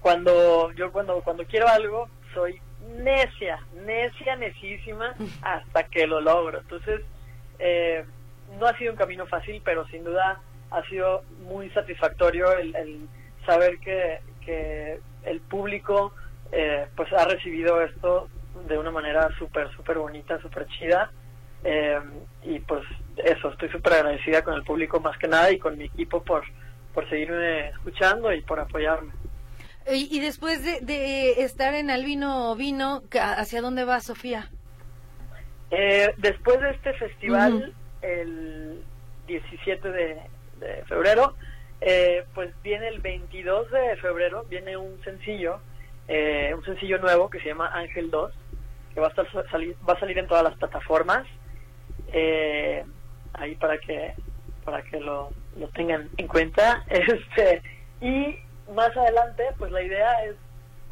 [0.00, 2.60] cuando yo cuando cuando quiero algo soy
[2.98, 6.58] necia, necia, necísima hasta que lo logro.
[6.60, 7.02] Entonces,
[7.58, 8.04] eh,
[8.58, 13.08] no ha sido un camino fácil, pero sin duda ha sido muy satisfactorio el, el
[13.46, 16.12] saber que, que el público
[16.52, 18.28] eh, pues ha recibido esto
[18.66, 21.10] de una manera súper, súper bonita, súper chida.
[21.64, 21.98] Eh,
[22.44, 22.82] y pues
[23.16, 26.44] eso, estoy súper agradecida con el público más que nada y con mi equipo por,
[26.94, 29.12] por seguirme escuchando y por apoyarme.
[29.90, 34.50] Y, después de, estar en Albino Vino, ¿hacia dónde va Sofía?
[35.70, 38.82] Eh, después de este festival, el
[39.26, 40.20] 17 de,
[40.86, 41.36] febrero,
[42.34, 45.58] pues viene el 22 de febrero, viene un sencillo
[46.08, 48.32] eh, un sencillo nuevo que se llama Ángel 2,
[48.94, 51.26] que va a, estar, salir, va a salir en todas las plataformas,
[52.12, 52.84] eh,
[53.34, 54.14] ahí para que
[54.64, 56.84] para que lo, lo tengan en cuenta.
[56.88, 57.62] este
[58.00, 58.38] Y
[58.74, 60.36] más adelante, pues la idea es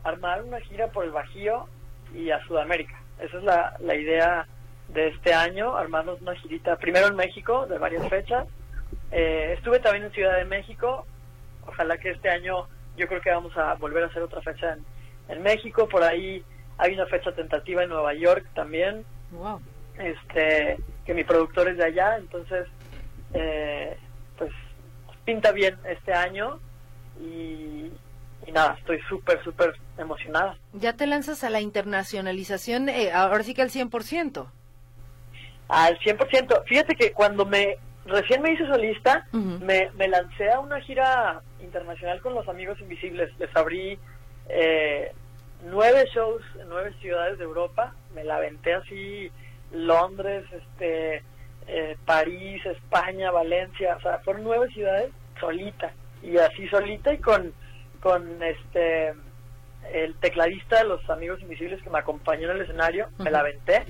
[0.04, 1.66] armar una gira por el Bajío
[2.14, 2.98] y a Sudamérica.
[3.18, 4.46] Esa es la, la idea
[4.88, 8.46] de este año, armarnos una girita primero en México de varias fechas.
[9.10, 11.06] Eh, estuve también en Ciudad de México,
[11.66, 14.84] ojalá que este año yo creo que vamos a volver a hacer otra fecha en,
[15.28, 16.44] en México, por ahí
[16.78, 19.04] hay una fecha tentativa en Nueva York también.
[19.98, 22.66] Este, que mi productor es de allá, entonces,
[23.32, 23.96] eh,
[24.36, 24.50] pues
[25.24, 26.60] pinta bien este año
[27.20, 27.90] y,
[28.52, 30.56] nada, estoy súper, súper emocionada.
[30.72, 34.46] ¿Ya te lanzas a la internacionalización, eh, ahora sí que al 100%?
[35.68, 36.64] Al 100%.
[36.66, 42.20] Fíjate que cuando me recién me hice solista, me, me lancé a una gira internacional
[42.20, 43.36] con los Amigos Invisibles.
[43.38, 43.98] Les abrí
[44.48, 45.12] eh,
[45.64, 49.30] nueve shows en nueve ciudades de Europa, me la aventé así,
[49.72, 51.22] Londres, este,
[51.66, 57.52] eh, París, España, Valencia, o sea, fueron nueve ciudades solita, y así solita y con,
[58.00, 59.14] con este,
[59.92, 63.84] el tecladista de los Amigos Invisibles que me acompañó en el escenario, me la aventé,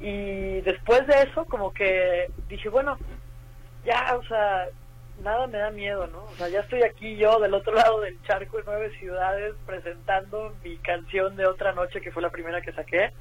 [0.00, 2.98] y después de eso como que dije, bueno,
[3.84, 4.66] ya, o sea,
[5.22, 6.24] nada me da miedo, ¿no?
[6.24, 10.54] O sea, ya estoy aquí yo del otro lado del charco en nueve ciudades presentando
[10.62, 13.12] mi canción de otra noche que fue la primera que saqué.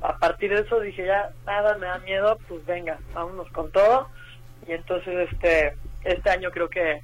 [0.00, 4.08] A partir de eso dije ya, nada me da miedo, pues venga, vámonos con todo.
[4.66, 7.02] y entonces este este año creo que,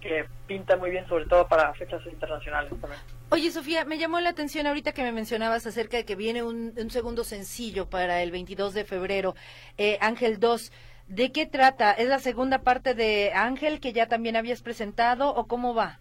[0.00, 3.00] que pinta muy bien, sobre todo para fechas internacionales también.
[3.30, 6.72] Oye, Sofía, me llamó la atención ahorita que me mencionabas acerca de que viene un,
[6.76, 9.34] un segundo sencillo para el 22 de febrero,
[9.78, 10.72] eh, Ángel 2.
[11.08, 11.92] ¿De qué trata?
[11.92, 16.00] ¿Es la segunda parte de Ángel que ya también habías presentado o cómo va?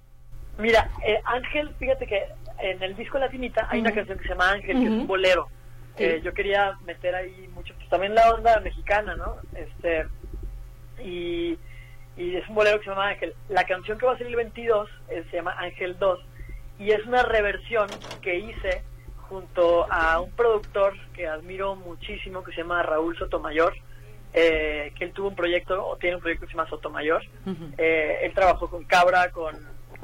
[0.58, 2.24] Mira, eh, Ángel, fíjate que
[2.60, 5.48] en el disco Latinita hay una canción que se llama Ángel, que es un bolero.
[5.98, 9.38] Eh, yo quería meter ahí mucho, pues también la onda mexicana, ¿no?
[9.54, 10.08] Este,
[11.02, 11.58] y,
[12.18, 13.34] y es un bolero que se llama Ángel.
[13.50, 16.20] La canción que va a salir el 22 se llama Ángel 2
[16.80, 17.88] y es una reversión
[18.22, 18.84] que hice
[19.30, 23.74] junto a un productor que admiro muchísimo que se llama Raúl Sotomayor,
[24.38, 27.22] eh, que él tuvo un proyecto, o tiene un proyecto que se llama Sotomayor.
[27.78, 29.56] eh, él trabajó con Cabra, con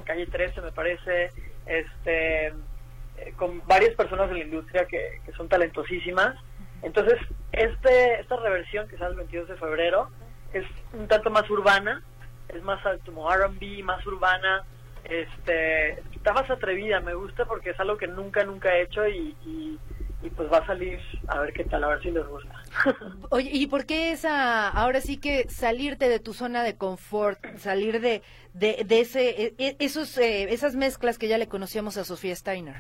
[0.06, 1.32] Calle 13 me parece,
[1.65, 6.36] este, eh, con varias personas de la industria que, que son talentosísimas.
[6.82, 7.20] Entonces,
[7.52, 10.10] este, esta reversión que sale el 22 de febrero
[10.54, 12.02] es un tanto más urbana,
[12.48, 14.63] es más como R&B, más urbana,
[15.04, 19.36] este, está más atrevida, me gusta porque es algo que nunca, nunca he hecho y,
[19.46, 19.80] y,
[20.23, 22.53] y pues va a salir a ver qué tal, a ver si les gusta.
[23.29, 28.01] Oye, ¿y por qué esa, ahora sí que salirte de tu zona de confort, salir
[28.01, 28.21] de,
[28.53, 32.36] de, de ese, e- e- esos, eh, esas mezclas que ya le conocíamos a Sofía
[32.36, 32.75] Steiner?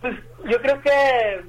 [0.00, 0.16] Pues
[0.50, 1.44] yo creo que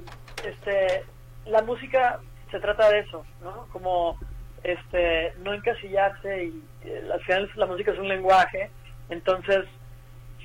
[0.48, 1.04] este
[1.46, 3.66] la música se trata de eso, ¿no?
[3.72, 4.18] Como
[4.64, 8.70] este no encasillarse y eh, al final la música es un lenguaje,
[9.10, 9.64] entonces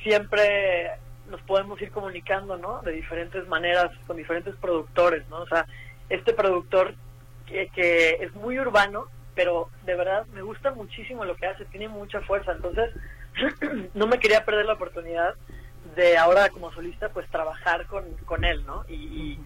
[0.03, 0.91] siempre
[1.31, 2.81] nos podemos ir comunicando, ¿no?
[2.81, 5.37] De diferentes maneras con diferentes productores, ¿no?
[5.37, 5.65] O sea,
[6.09, 6.93] este productor
[7.45, 11.87] que, que es muy urbano, pero de verdad me gusta muchísimo lo que hace, tiene
[11.87, 12.91] mucha fuerza, entonces
[13.93, 15.35] no me quería perder la oportunidad
[15.95, 18.85] de ahora como solista pues trabajar con, con él, ¿no?
[18.87, 19.39] Y, y,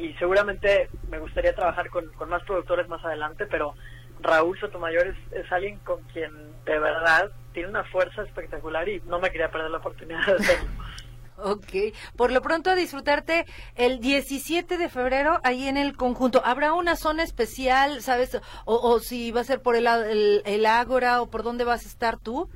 [0.00, 3.74] y seguramente me gustaría trabajar con, con más productores más adelante, pero
[4.20, 6.30] Raúl Sotomayor es, es alguien con quien
[6.64, 10.70] de verdad tiene una fuerza espectacular y no me quería perder la oportunidad de hacerlo.
[11.36, 13.44] Ok, por lo pronto a disfrutarte
[13.74, 16.40] el 17 de febrero ahí en el conjunto.
[16.44, 18.40] ¿Habrá una zona especial, sabes?
[18.64, 21.84] O, o si va a ser por el, el, el Ágora o por dónde vas
[21.84, 22.48] a estar tú.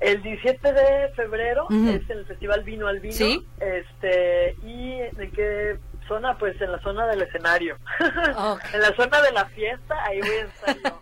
[0.00, 1.88] El 17 de febrero Ujú.
[1.90, 3.14] es el Festival Vino al Vino.
[3.14, 3.44] Sí.
[3.58, 6.38] Este, ¿Y en qué zona?
[6.38, 7.76] Pues en la zona del escenario.
[8.72, 11.00] En la zona de la fiesta, ahí voy a estar yo.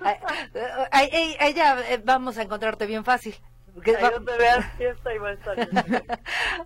[0.90, 3.34] Ay, ya eh, vamos a encontrarte bien fácil.
[3.84, 5.56] Que Ahí va- donde veas fiesta, ahí voy a estar.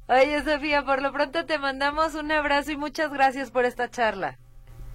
[0.09, 4.39] Oye, Sofía, por lo pronto te mandamos un abrazo y muchas gracias por esta charla.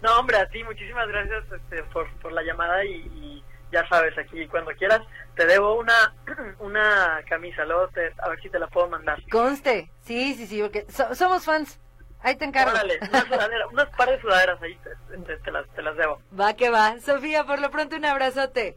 [0.02, 4.17] No, hombre, a ti muchísimas gracias este, por, por la llamada y, y ya sabes,
[4.17, 5.02] aquí cuando quieras
[5.36, 6.13] te debo una
[6.60, 9.20] una camisa, luego te, a ver si te la puedo mandar.
[9.30, 11.80] Conste, sí, sí, sí, porque so- somos fans.
[12.22, 12.72] Ahí te encargo.
[12.72, 16.20] Órale, una sudadera, unas par de sudaderas ahí te, te- te las, te las debo.
[16.39, 17.00] Va que va.
[17.00, 18.76] Sofía, por lo pronto un abrazote.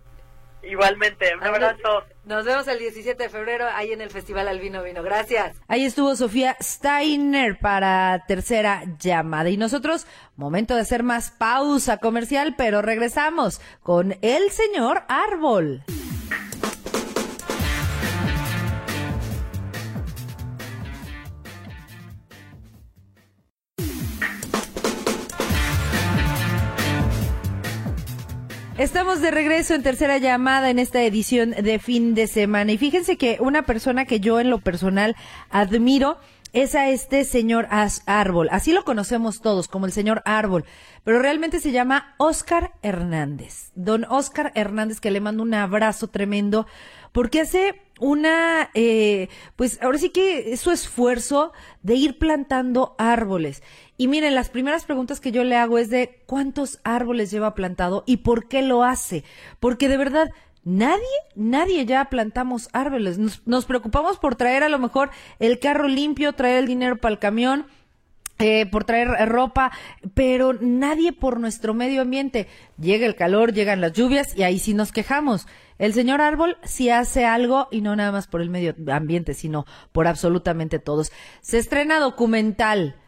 [0.63, 2.05] Igualmente, un abrazo.
[2.25, 5.03] Nos vemos el 17 de febrero ahí en el Festival Albino Vino.
[5.03, 5.57] Gracias.
[5.69, 9.49] Ahí estuvo Sofía Steiner para tercera llamada.
[9.49, 10.07] Y nosotros,
[10.37, 15.83] momento de hacer más pausa comercial, pero regresamos con el señor Árbol.
[28.81, 32.73] Estamos de regreso en tercera llamada en esta edición de fin de semana.
[32.73, 35.17] Y fíjense que una persona que yo en lo personal
[35.51, 36.17] admiro
[36.53, 38.49] es a este señor Árbol.
[38.51, 40.65] Así lo conocemos todos como el señor Árbol.
[41.05, 43.71] Pero realmente se llama Oscar Hernández.
[43.75, 46.67] Don Oscar Hernández, que le mando un abrazo tremendo
[47.13, 53.63] porque hace una, eh, pues ahora sí que es su esfuerzo de ir plantando árboles.
[53.97, 58.05] Y miren, las primeras preguntas que yo le hago es de cuántos árboles lleva plantado
[58.07, 59.25] y por qué lo hace.
[59.59, 60.31] Porque de verdad,
[60.65, 63.19] nadie, nadie ya plantamos árboles.
[63.19, 67.19] Nos, preocupamos por traer a lo mejor el carro limpio, traer el dinero para el
[67.19, 67.67] camión,
[68.39, 69.71] eh, por traer ropa,
[70.15, 72.49] pero nadie por nuestro medio ambiente.
[72.79, 75.47] Llega el calor, llegan las lluvias y ahí sí nos quejamos.
[75.79, 79.67] El señor Árbol sí hace algo y no nada más por el medio ambiente, sino
[79.93, 81.11] por absolutamente todos.
[81.41, 83.00] Se estrena documental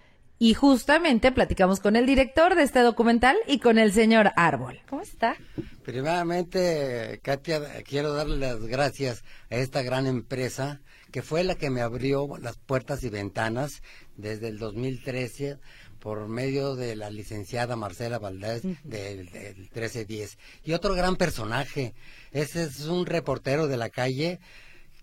[0.43, 4.81] y justamente platicamos con el director de este documental y con el señor Árbol.
[4.89, 5.37] ¿Cómo está?
[5.85, 10.81] Primeramente, Katia, quiero darle las gracias a esta gran empresa
[11.13, 13.83] que fue la que me abrió las puertas y ventanas
[14.17, 15.59] desde el 2013
[16.01, 20.39] por medio de la licenciada Marcela Valdés del, del 1310.
[20.65, 21.95] Y otro gran personaje,
[22.33, 24.41] ese es un reportero de la calle.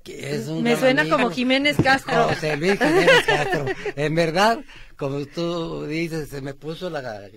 [0.03, 1.17] Que es un Me suena amigo.
[1.17, 2.29] como Jiménez Castro.
[2.29, 3.65] José Luis Jiménez Castro.
[3.95, 4.59] En verdad,
[4.97, 7.29] como tú dices, se me puso la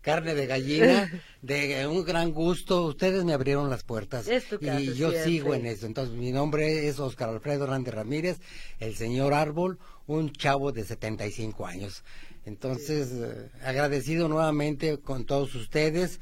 [0.00, 1.10] carne de gallina,
[1.42, 2.86] de un gran gusto.
[2.86, 5.24] Ustedes me abrieron las puertas y yo siempre.
[5.24, 5.86] sigo en eso.
[5.86, 8.38] Entonces, mi nombre es Oscar Alfredo Hernández Ramírez,
[8.80, 12.02] el señor Árbol, un chavo de 75 años.
[12.44, 16.20] Entonces, eh, agradecido nuevamente con todos ustedes.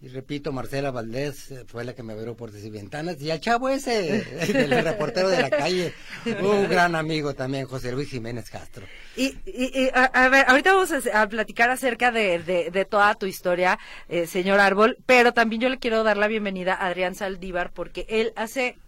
[0.00, 3.20] Y repito, Marcela Valdés eh, fue la que me abrió puertas y ventanas.
[3.20, 4.24] Y al chavo ese,
[4.64, 5.92] el reportero de la calle,
[6.40, 8.86] un gran amigo también, José Luis Jiménez Castro.
[9.16, 13.12] Y, y- y, a, a ver, ahorita vamos a, platicar acerca de, de- de toda
[13.16, 13.76] tu historia,
[14.08, 18.06] eh, señor Árbol, pero también yo le quiero dar la bienvenida a Adrián Saldívar, porque
[18.08, 18.78] él hace,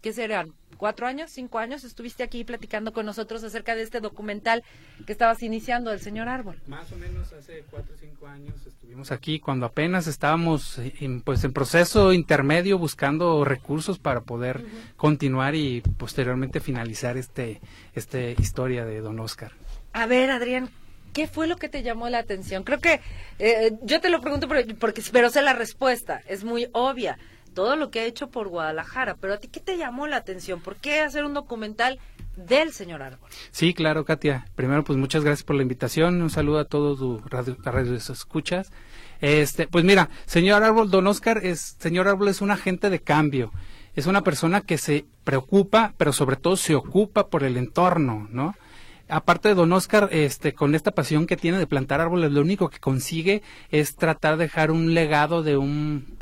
[0.00, 0.54] ¿qué serán?
[0.76, 1.30] ¿Cuatro años?
[1.30, 1.84] ¿Cinco años?
[1.84, 4.62] Estuviste aquí platicando con nosotros acerca de este documental
[5.06, 6.60] que estabas iniciando del señor Árbol.
[6.66, 11.44] Más o menos hace cuatro o cinco años estuvimos aquí cuando apenas estábamos en, pues
[11.44, 14.64] en proceso intermedio buscando recursos para poder
[14.96, 17.60] continuar y posteriormente finalizar este
[17.94, 19.52] este historia de Don Oscar.
[19.92, 20.68] A ver, Adrián,
[21.12, 22.62] ¿qué fue lo que te llamó la atención?
[22.62, 23.00] Creo que
[23.38, 27.18] eh, yo te lo pregunto porque, porque pero sé la respuesta, es muy obvia.
[27.56, 30.60] Todo lo que ha hecho por Guadalajara, pero a ti, ¿qué te llamó la atención?
[30.60, 31.98] ¿Por qué hacer un documental
[32.36, 33.30] del señor Árbol?
[33.50, 34.44] Sí, claro, Katia.
[34.56, 36.20] Primero, pues muchas gracias por la invitación.
[36.20, 38.70] Un saludo a todos tus radio, a radio escuchas.
[39.22, 43.52] Este, pues mira, señor Árbol, Don Oscar es, señor Árbol es un agente de cambio.
[43.94, 48.54] Es una persona que se preocupa, pero sobre todo se ocupa por el entorno, ¿no?
[49.08, 52.68] Aparte de Don Oscar, este, con esta pasión que tiene de plantar árboles, lo único
[52.68, 53.40] que consigue
[53.70, 56.16] es tratar de dejar un legado de un,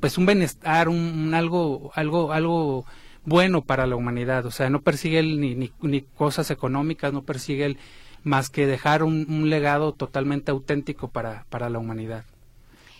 [0.00, 2.86] pues un bienestar, un, algo, algo, algo
[3.24, 4.46] bueno para la humanidad.
[4.46, 7.78] O sea, no persigue él ni, ni, ni cosas económicas, no persigue él
[8.24, 12.24] más que dejar un, legado totalmente auténtico para, para la humanidad.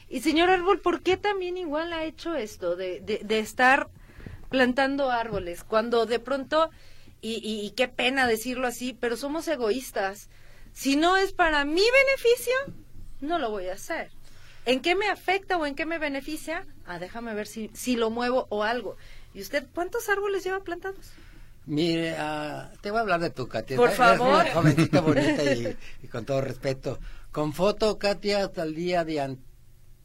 [0.08, 3.88] Y señor Árbol, ¿por qué también igual ha hecho esto de, de, de estar
[4.48, 6.70] plantando árboles cuando de pronto,
[7.20, 10.30] y, y qué pena decirlo así, pero somos egoístas?
[10.72, 12.54] Si no es para mi beneficio,
[13.20, 14.11] no lo voy a hacer.
[14.66, 16.66] ¿En qué me afecta o en qué me beneficia?
[16.87, 18.97] Ah, déjame ver si, si lo muevo o algo.
[19.35, 21.12] ¿Y usted cuántos árboles lleva plantados?
[21.66, 23.77] Mire, ah, te voy a hablar de tu Katia.
[23.77, 24.29] Por Eres favor.
[24.44, 26.99] Una jovencita bonita y, y con todo respeto.
[27.33, 29.38] Con foto, Katia, hasta el día de, an-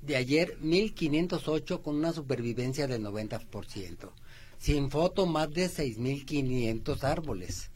[0.01, 4.09] de ayer, 1508 con una supervivencia del 90%.
[4.59, 7.69] Sin foto, más de 6500 árboles.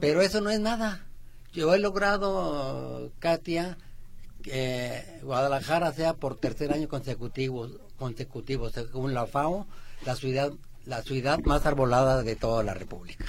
[0.00, 1.04] Pero eso no es nada.
[1.52, 3.76] Yo he logrado, Katia,
[4.42, 9.66] que Guadalajara sea por tercer año consecutivo, consecutivo según la FAO,
[10.06, 10.52] la ciudad,
[10.86, 13.26] la ciudad más arbolada de toda la República.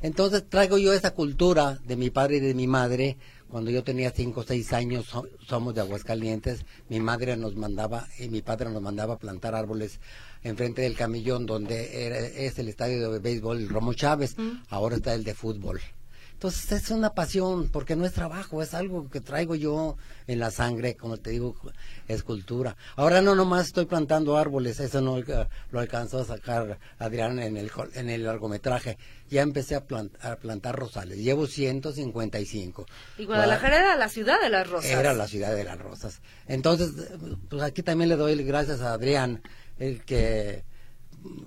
[0.00, 3.16] Entonces traigo yo esa cultura de mi padre y de mi madre.
[3.48, 8.08] Cuando yo tenía cinco o seis años, so- somos de Aguascalientes, mi madre nos mandaba
[8.18, 10.00] y mi padre nos mandaba a plantar árboles
[10.42, 14.34] enfrente del camillón donde era- es el estadio de béisbol Romo Chávez,
[14.68, 15.80] ahora está el de fútbol.
[16.34, 20.50] Entonces es una pasión, porque no es trabajo, es algo que traigo yo en la
[20.50, 21.54] sangre, como te digo,
[22.06, 22.76] es cultura.
[22.96, 25.18] Ahora no nomás estoy plantando árboles, eso no
[25.70, 28.98] lo alcanzó a sacar Adrián en el, en el largometraje.
[29.30, 32.86] Ya empecé a, plant- a plantar rosales, llevo 155.
[33.18, 34.90] Y Guadalajara era la ciudad de las rosas.
[34.90, 36.20] Era la ciudad de las rosas.
[36.46, 36.90] Entonces,
[37.48, 39.42] pues aquí también le doy gracias a Adrián,
[39.78, 40.64] el que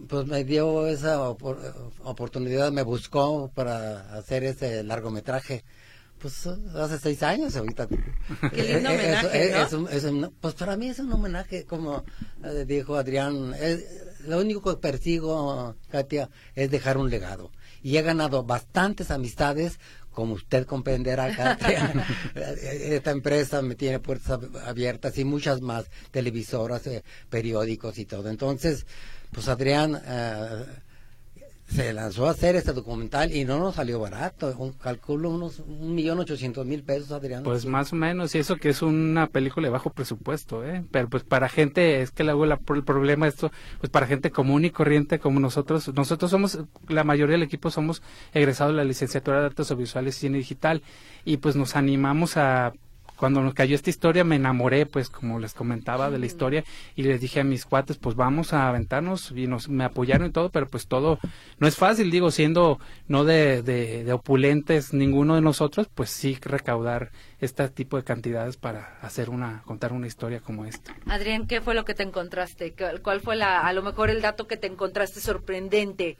[0.07, 5.63] pues me dio esa opor- oportunidad, me buscó para hacer ese largometraje.
[6.19, 7.87] Pues hace seis años ahorita.
[7.87, 9.87] Qué lindo Eh, eh, homenaje, es- ¿no?
[9.89, 12.03] es un- pues para mí es un homenaje, como
[12.43, 13.53] eh, dijo Adrián.
[14.25, 17.51] lo único que persigo, Katia, es dejar un legado.
[17.83, 19.79] Y he ganado bastantes amistades,
[20.11, 21.93] como usted comprenderá, Katia.
[22.35, 28.29] Esta empresa me tiene puertas ab- abiertas y muchas más, televisoras, eh, periódicos y todo.
[28.29, 28.87] Entonces,
[29.31, 30.65] pues Adrián eh,
[31.69, 34.55] se lanzó a hacer este documental y no nos salió barato.
[34.57, 37.43] Un, calculo unos un millón ochocientos mil pesos, Adrián.
[37.43, 40.85] Pues más o menos, y eso que es una película de bajo presupuesto, ¿eh?
[40.91, 44.63] Pero pues para gente, es que luego la- el problema esto, pues para gente común
[44.63, 48.01] y corriente como nosotros, nosotros somos, la mayoría del equipo somos
[48.33, 50.81] egresados de la licenciatura de artes audiovisuales y cine digital,
[51.25, 52.71] y pues nos animamos a
[53.17, 56.63] cuando nos cayó esta historia me enamoré, pues como les comentaba de la historia
[56.95, 60.31] y les dije a mis cuates, pues vamos a aventarnos y nos me apoyaron y
[60.31, 61.19] todo, pero pues todo
[61.59, 66.37] no es fácil, digo, siendo no de, de, de opulentes ninguno de nosotros, pues sí
[66.41, 70.95] recaudar este tipo de cantidades para hacer una contar una historia como esta.
[71.07, 72.73] Adrián, ¿qué fue lo que te encontraste?
[72.73, 76.17] ¿Cuál- ¿Cuál fue la, a lo mejor el dato que te encontraste sorprendente?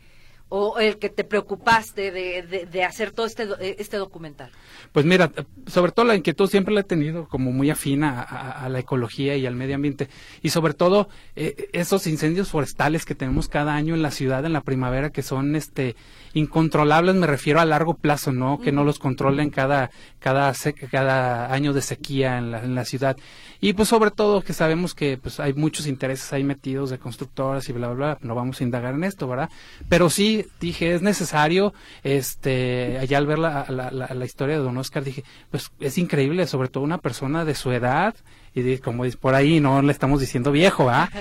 [0.50, 4.50] O el que te preocupaste de, de, hacer todo este, do- este documental?
[4.94, 5.32] Pues mira,
[5.66, 9.36] sobre todo la inquietud siempre la he tenido como muy afina a, a la ecología
[9.36, 10.08] y al medio ambiente.
[10.42, 14.54] Y sobre todo eh, esos incendios forestales que tenemos cada año en la ciudad en
[14.54, 15.96] la primavera que son este
[16.34, 18.60] incontrolables, me refiero a largo plazo, ¿no?
[18.60, 20.54] Que no los controlen cada, cada,
[20.92, 23.18] cada año de sequía en la, en la ciudad.
[23.60, 27.68] Y pues sobre todo que sabemos que pues hay muchos intereses ahí metidos de constructoras
[27.70, 28.18] y bla, bla, bla.
[28.22, 29.50] No vamos a indagar en esto, ¿verdad?
[29.90, 31.74] Pero sí dije, es necesario,
[32.04, 35.98] este, allá al ver la, la, la, la historia de Don Oscar, dije, pues es
[35.98, 38.16] increíble, sobre todo una persona de su edad,
[38.62, 41.10] y como dice por ahí, no le estamos diciendo viejo, ¿ah?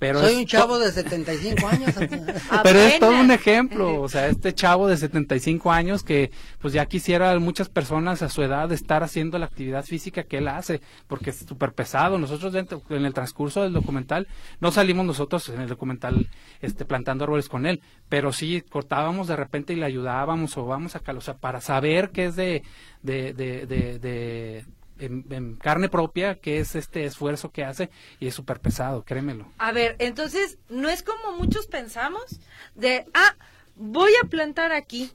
[0.00, 1.94] Pero Soy es un to- chavo de 75 años.
[2.62, 6.84] pero es todo un ejemplo, o sea, este chavo de 75 años que pues ya
[6.84, 11.30] quisiera muchas personas a su edad estar haciendo la actividad física que él hace, porque
[11.30, 12.18] es súper pesado.
[12.18, 14.26] Nosotros dentro, en el transcurso del documental,
[14.60, 16.28] no salimos nosotros en el documental
[16.60, 17.80] este, plantando árboles con él,
[18.10, 22.10] pero sí cortábamos de repente y le ayudábamos o vamos acá, o sea, para saber
[22.10, 22.62] qué es de,
[23.02, 24.66] de, de, de, de-
[24.98, 27.90] en, en carne propia, qué es este esfuerzo que hace
[28.20, 29.46] y es súper pesado, créemelo.
[29.58, 32.40] A ver, entonces, no es como muchos pensamos
[32.74, 33.36] de, ah,
[33.76, 35.12] voy a plantar aquí.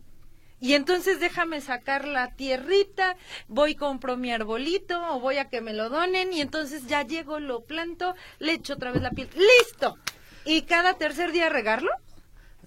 [0.62, 3.16] Y entonces déjame sacar la tierrita,
[3.48, 7.40] voy compro mi arbolito o voy a que me lo donen y entonces ya llego,
[7.40, 9.30] lo planto, le echo otra vez la piel.
[9.36, 9.98] ¡Listo!
[10.44, 11.90] ¿Y cada tercer día regarlo?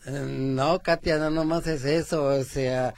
[0.07, 2.95] Eh, No, Katia, no nomás es eso, o sea,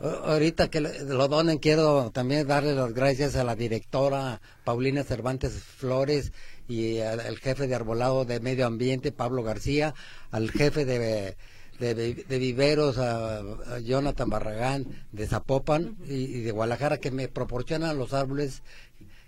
[0.00, 6.32] ahorita que lo donen quiero también darle las gracias a la directora Paulina Cervantes Flores
[6.68, 9.94] y al, jefe de arbolado de medio ambiente Pablo García,
[10.30, 11.36] al jefe de,
[11.78, 18.12] de, de viveros a, Jonathan Barragán de Zapopan y de Guadalajara que me proporcionan los
[18.12, 18.62] árboles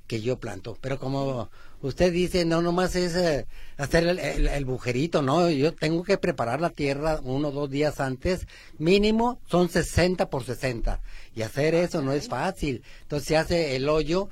[0.06, 0.76] que yo planto.
[0.80, 1.50] Pero como
[1.82, 5.48] usted dice, no nomás es eh, hacer el, el- el bujerito, ¿no?
[5.50, 8.46] Yo tengo que preparar la tierra uno o dos días antes.
[8.78, 11.00] Mínimo son 60 por 60.
[11.34, 12.82] Y hacer eso no es fácil.
[13.02, 14.28] Entonces se hace el hoyo,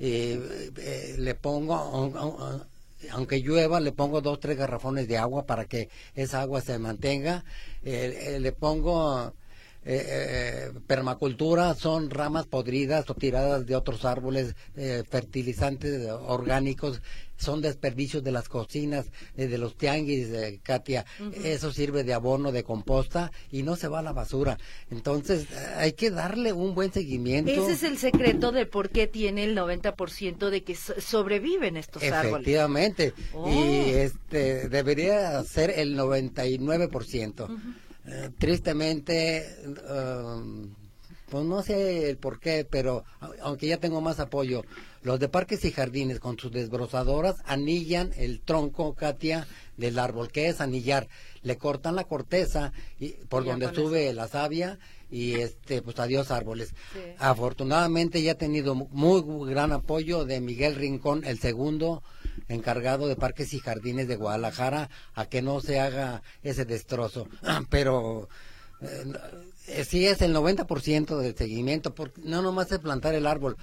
[0.00, 2.64] eh, eh, le pongo, aun- aun-
[3.10, 7.44] aunque llueva, le pongo dos, tres garrafones de agua para que esa agua se mantenga.
[7.84, 9.34] Eh, le pongo
[9.84, 17.02] eh, eh, permacultura son ramas podridas o tiradas de otros árboles, eh, fertilizantes orgánicos,
[17.36, 19.06] son desperdicios de las cocinas,
[19.36, 21.04] eh, de los tianguis, eh, Katia.
[21.42, 24.58] Eso sirve de abono, de composta y no se va a la basura.
[24.92, 27.50] Entonces eh, hay que darle un buen seguimiento.
[27.50, 32.04] Ese es el secreto de por qué tiene el 90% de que so- sobreviven estos
[32.04, 32.26] árboles.
[32.46, 33.12] Efectivamente.
[33.32, 33.50] Oh.
[33.50, 37.48] Y este debería ser el 99%.
[38.06, 39.46] Eh, tristemente,
[39.88, 40.74] um,
[41.30, 43.04] pues no sé el por qué, pero
[43.40, 44.64] aunque ya tengo más apoyo,
[45.02, 49.46] los de parques y jardines con sus desbrozadoras anillan el tronco, Katia,
[49.76, 50.30] del árbol.
[50.30, 51.08] ¿Qué es anillar?
[51.42, 54.78] Le cortan la corteza y, por Y donde sube la savia
[55.10, 56.74] y este pues adiós árboles.
[56.92, 57.00] Sí.
[57.18, 62.02] Afortunadamente ya he tenido mu- muy gran apoyo de Miguel Rincón, el segundo
[62.48, 67.28] encargado de parques y jardines de Guadalajara, a que no se haga ese destrozo.
[67.70, 68.28] Pero
[68.82, 69.04] eh,
[69.68, 73.56] eh, sí es el 90% del seguimiento, porque no nomás es plantar el árbol.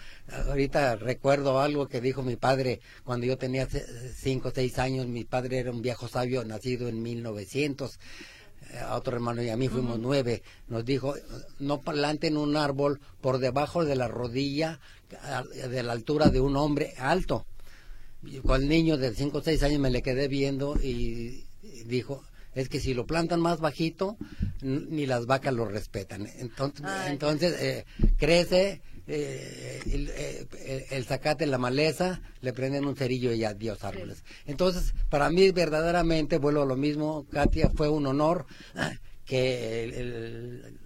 [0.48, 5.26] Ahorita recuerdo algo que dijo mi padre cuando yo tenía 5 o 6 años, mi
[5.26, 8.00] padre era un viejo sabio nacido en 1900
[8.72, 11.16] eh, a otro hermano y a mí fuimos nueve, nos dijo,
[11.60, 14.80] no planten un árbol por debajo de la rodilla,
[15.70, 17.46] de la altura de un hombre alto.
[18.46, 21.46] Con el niño de cinco o seis años me le quedé viendo y
[21.86, 24.18] dijo, es que si lo plantan más bajito,
[24.62, 26.28] ni las vacas lo respetan.
[26.38, 27.12] Entonces, Ay.
[27.14, 27.86] entonces eh,
[28.18, 33.44] crece, eh, el, eh, el- el zacate en la maleza, le prenden un cerillo y
[33.46, 34.24] adiós árboles.
[34.46, 38.46] Entonces, para mí verdaderamente, vuelvo a lo mismo, Katia, fue un honor
[39.26, 40.78] que el, el-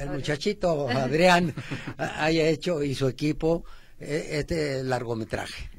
[0.00, 1.54] el muchachito Adrián
[1.96, 3.64] haya hecho y su equipo
[4.00, 5.70] eh, este largometraje.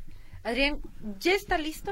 [0.48, 0.80] Adrián,
[1.20, 1.92] ¿ya está listo?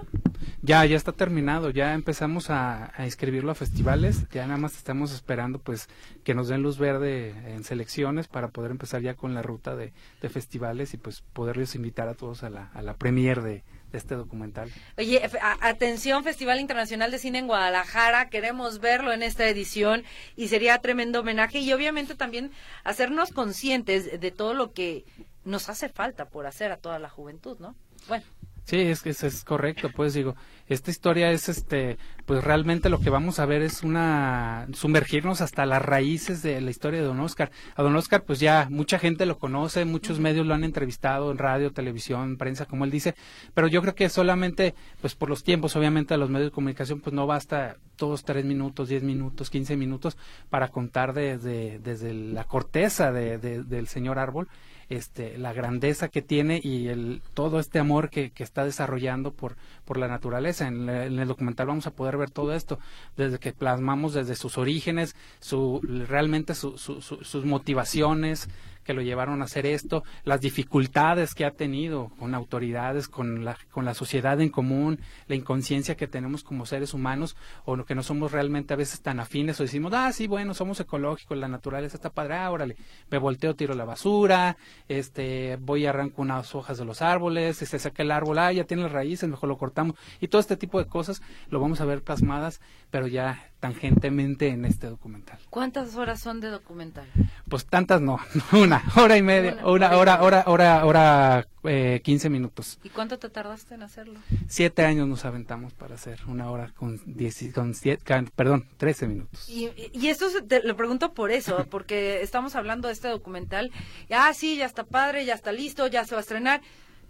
[0.62, 5.12] Ya, ya está terminado, ya empezamos a, a inscribirlo a festivales, ya nada más estamos
[5.12, 5.90] esperando pues
[6.24, 9.92] que nos den luz verde en selecciones para poder empezar ya con la ruta de,
[10.22, 13.98] de festivales y pues poderles invitar a todos a la, a la premier de, de
[13.98, 14.72] este documental.
[14.98, 15.30] Oye,
[15.60, 20.06] atención, Festival Internacional de Cine en Guadalajara, queremos verlo en esta edición
[20.38, 22.52] y sería tremendo homenaje y obviamente también
[22.86, 25.04] hacernos conscientes de todo lo que
[25.44, 27.76] nos hace falta por hacer a toda la juventud, ¿no?
[28.08, 28.24] Bueno,
[28.66, 30.36] Sí, es que es, es correcto, pues digo,
[30.68, 35.68] esta historia es este pues realmente lo que vamos a ver es una sumergirnos hasta
[35.68, 37.52] las raíces de la historia de Don Oscar.
[37.76, 41.38] A Don Oscar pues ya mucha gente lo conoce, muchos medios lo han entrevistado en
[41.38, 43.14] radio, televisión, prensa, como él dice,
[43.54, 47.02] pero yo creo que solamente pues por los tiempos obviamente a los medios de comunicación
[47.02, 50.18] pues no basta todos tres minutos, diez minutos, quince minutos
[50.50, 54.48] para contar desde, desde la corteza de, del señor árbol
[54.90, 59.56] este, la grandeza que tiene y el, todo este amor que, está desarrollando por,
[59.86, 60.68] por la naturaleza.
[60.68, 62.80] En, el documental vamos a poder ver todo esto,
[63.18, 68.50] desde que plasmamos desde sus orígenes, su, realmente sus motivaciones,
[68.86, 73.58] que lo llevaron a hacer esto, las dificultades que ha tenido con autoridades, con la,
[73.72, 78.04] con la sociedad en común, la inconsciencia que tenemos como seres humanos, o que no
[78.04, 81.98] somos realmente a veces tan afines, o decimos, ah, sí, bueno, somos ecológicos, la naturaleza
[81.98, 82.78] está padre, ah, órale,
[83.10, 84.56] me volteo, tiro la basura,
[84.88, 88.66] este, voy y arranco unas hojas de los árboles, se saca el árbol, ah, ya
[88.66, 91.86] tiene las raíces, mejor lo cortamos, y todo este tipo de cosas lo vamos a
[91.86, 92.62] ver plasmadas,
[92.92, 95.40] pero ya tangentemente en este documental.
[95.50, 97.08] ¿Cuántas horas son de documental?
[97.50, 98.20] Pues tantas no,
[98.52, 102.80] una hora y media, una, hora, hora, hora, hora, eh, 15 minutos.
[102.84, 104.20] ¿Y cuánto te tardaste en hacerlo?
[104.48, 108.04] Siete años nos aventamos para hacer una hora con, diez, con siete,
[108.36, 109.50] perdón, 13 minutos.
[109.50, 113.72] Y, y esto te lo pregunto por eso, porque estamos hablando de este documental.
[114.12, 116.62] Ah, sí, ya está padre, ya está listo, ya se va a estrenar,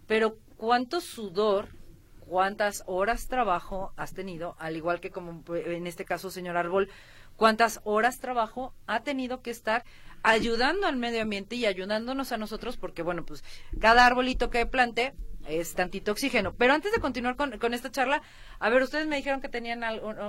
[0.07, 1.74] pero ¿cuánto sudor
[2.25, 6.89] cuántas horas trabajo has tenido, al igual que como en este caso, señor Árbol,
[7.35, 9.83] cuántas horas trabajo ha tenido que estar
[10.23, 13.43] ayudando al medio ambiente y ayudándonos a nosotros, porque bueno, pues
[13.79, 15.13] cada arbolito que plante
[15.47, 16.53] es tantito oxígeno.
[16.53, 18.21] Pero antes de continuar con, con esta charla,
[18.59, 19.83] a ver, ustedes me dijeron que tenían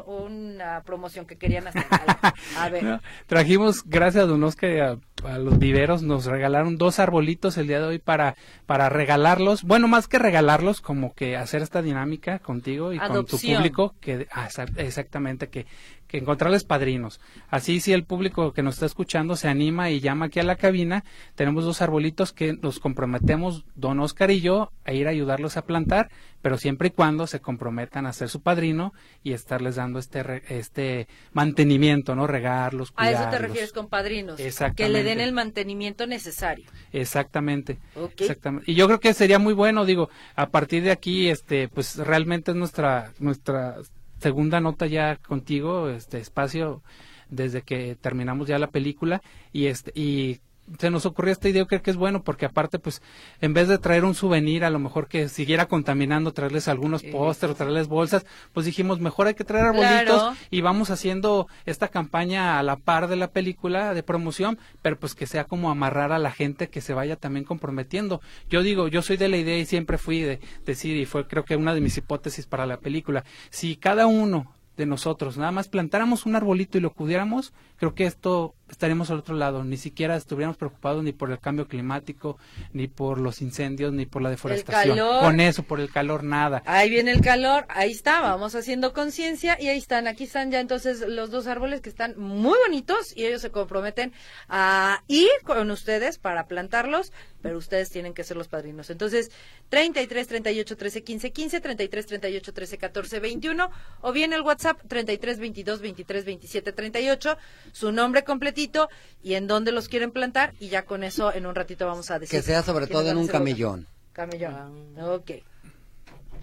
[0.07, 1.85] una promoción que querían hacer.
[2.57, 3.01] A ver.
[3.27, 7.87] trajimos, gracias a Don Oscar a, los viveros, nos regalaron dos arbolitos el día de
[7.87, 8.37] hoy para,
[8.67, 9.63] para regalarlos.
[9.63, 13.95] Bueno, más que regalarlos, como que hacer esta dinámica contigo y con tu público.
[14.01, 15.67] que ah, Exactamente, que
[16.09, 17.21] que encontrarles padrinos.
[17.49, 20.57] Así si el público que nos está escuchando se anima y llama aquí a la
[20.57, 21.05] cabina,
[21.35, 25.65] tenemos dos arbolitos que nos comprometemos, don Oscar y yo, a ir a ayudarlos a
[25.65, 26.11] plantar,
[26.43, 28.93] pero siempre y cuando se comprometan a ser su padrino
[29.25, 32.27] y estarles dando este este mantenimiento, ¿no?
[32.27, 33.21] Regarlos, cuidarlos.
[33.21, 34.39] A eso te refieres con padrinos.
[34.39, 34.83] Exactamente.
[34.85, 36.67] Que le den el mantenimiento necesario.
[36.93, 37.79] Exactamente.
[38.17, 38.71] Exactamente.
[38.71, 42.53] Y yo creo que sería muy bueno, digo, a partir de aquí, este, pues realmente
[42.53, 43.77] es nuestra, nuestra
[44.19, 46.83] segunda nota ya contigo, este espacio
[47.29, 50.41] desde que terminamos ya la película y este y
[50.79, 53.03] se nos ocurrió esta idea, creo que es bueno porque aparte pues
[53.41, 57.57] en vez de traer un souvenir a lo mejor que siguiera contaminando, traerles algunos pósteres,
[57.57, 62.63] traerles bolsas, pues dijimos mejor hay que traer arbolitos y vamos haciendo esta campaña a
[62.63, 66.31] la par de la película de promoción, pero pues que sea como amarrar a la
[66.31, 68.21] gente que se vaya también comprometiendo.
[68.49, 71.45] Yo digo, yo soy de la idea y siempre fui de decir y fue creo
[71.45, 75.69] que una de mis hipótesis para la película, si cada uno de nosotros nada más
[75.69, 80.17] plantáramos un arbolito y lo cudiéramos, creo que esto estaríamos al otro lado, ni siquiera
[80.17, 82.39] estuviéramos preocupados ni por el cambio climático,
[82.73, 84.99] ni por los incendios, ni por la deforestación.
[85.21, 86.63] Con eso, por el calor, nada.
[86.67, 90.61] Ahí viene el calor, ahí está, vamos haciendo conciencia y ahí están, aquí están ya
[90.61, 94.13] entonces los dos árboles que están muy bonitos y ellos se comprometen
[94.49, 97.13] a ir con ustedes para plantarlos,
[97.43, 98.91] pero ustedes tienen que ser los padrinos.
[98.91, 99.31] Entonces,
[99.69, 105.39] 33 38 13 15 15, 33 38 13 14 21 o bien el WhatsApp 33
[105.39, 107.39] 22 23 27 38
[107.73, 108.25] su nombre
[108.57, 108.89] completito
[109.23, 112.19] y en dónde los quieren plantar y ya con eso en un ratito vamos a
[112.19, 112.39] decir.
[112.39, 113.87] Que sea sobre todo en un camellón.
[114.13, 115.13] Camellón, ah.
[115.13, 115.31] ok.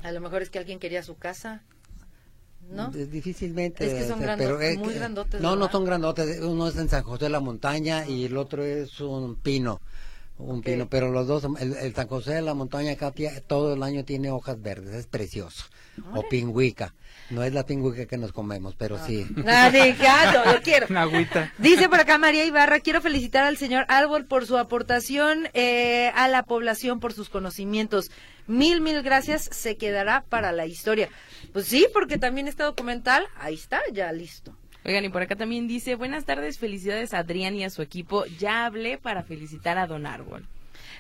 [0.04, 1.64] A lo mejor es que alguien quería su casa.
[2.70, 2.90] ¿No?
[2.90, 3.86] Difícilmente.
[3.86, 5.42] Es que son grandotes, muy grandotes.
[5.42, 6.40] No, no son grandotes.
[6.40, 9.82] Uno es en San José de la Montaña y el otro es un pino.
[10.38, 13.14] Un pino, pero los dos, el, San José de la Montaña acá
[13.46, 15.66] todo el año tiene hojas verdes, es precioso.
[16.16, 16.96] O pingüica.
[17.30, 19.28] No es la pingüica que nos comemos, pero sí.
[19.48, 19.72] Ah,
[20.54, 20.88] lo quiero.
[20.90, 21.54] Una agüita.
[21.60, 26.28] Dice por acá María Ibarra, quiero felicitar al señor Árbol por su aportación eh, a
[26.28, 28.10] la población, por sus conocimientos.
[28.48, 31.10] Mil, mil gracias, se quedará para la historia.
[31.54, 34.58] Pues sí, porque también este documental, ahí está, ya listo.
[34.86, 38.26] Oigan, y por acá también dice, buenas tardes, felicidades a Adrián y a su equipo.
[38.38, 40.46] Ya hablé para felicitar a Don Árbol.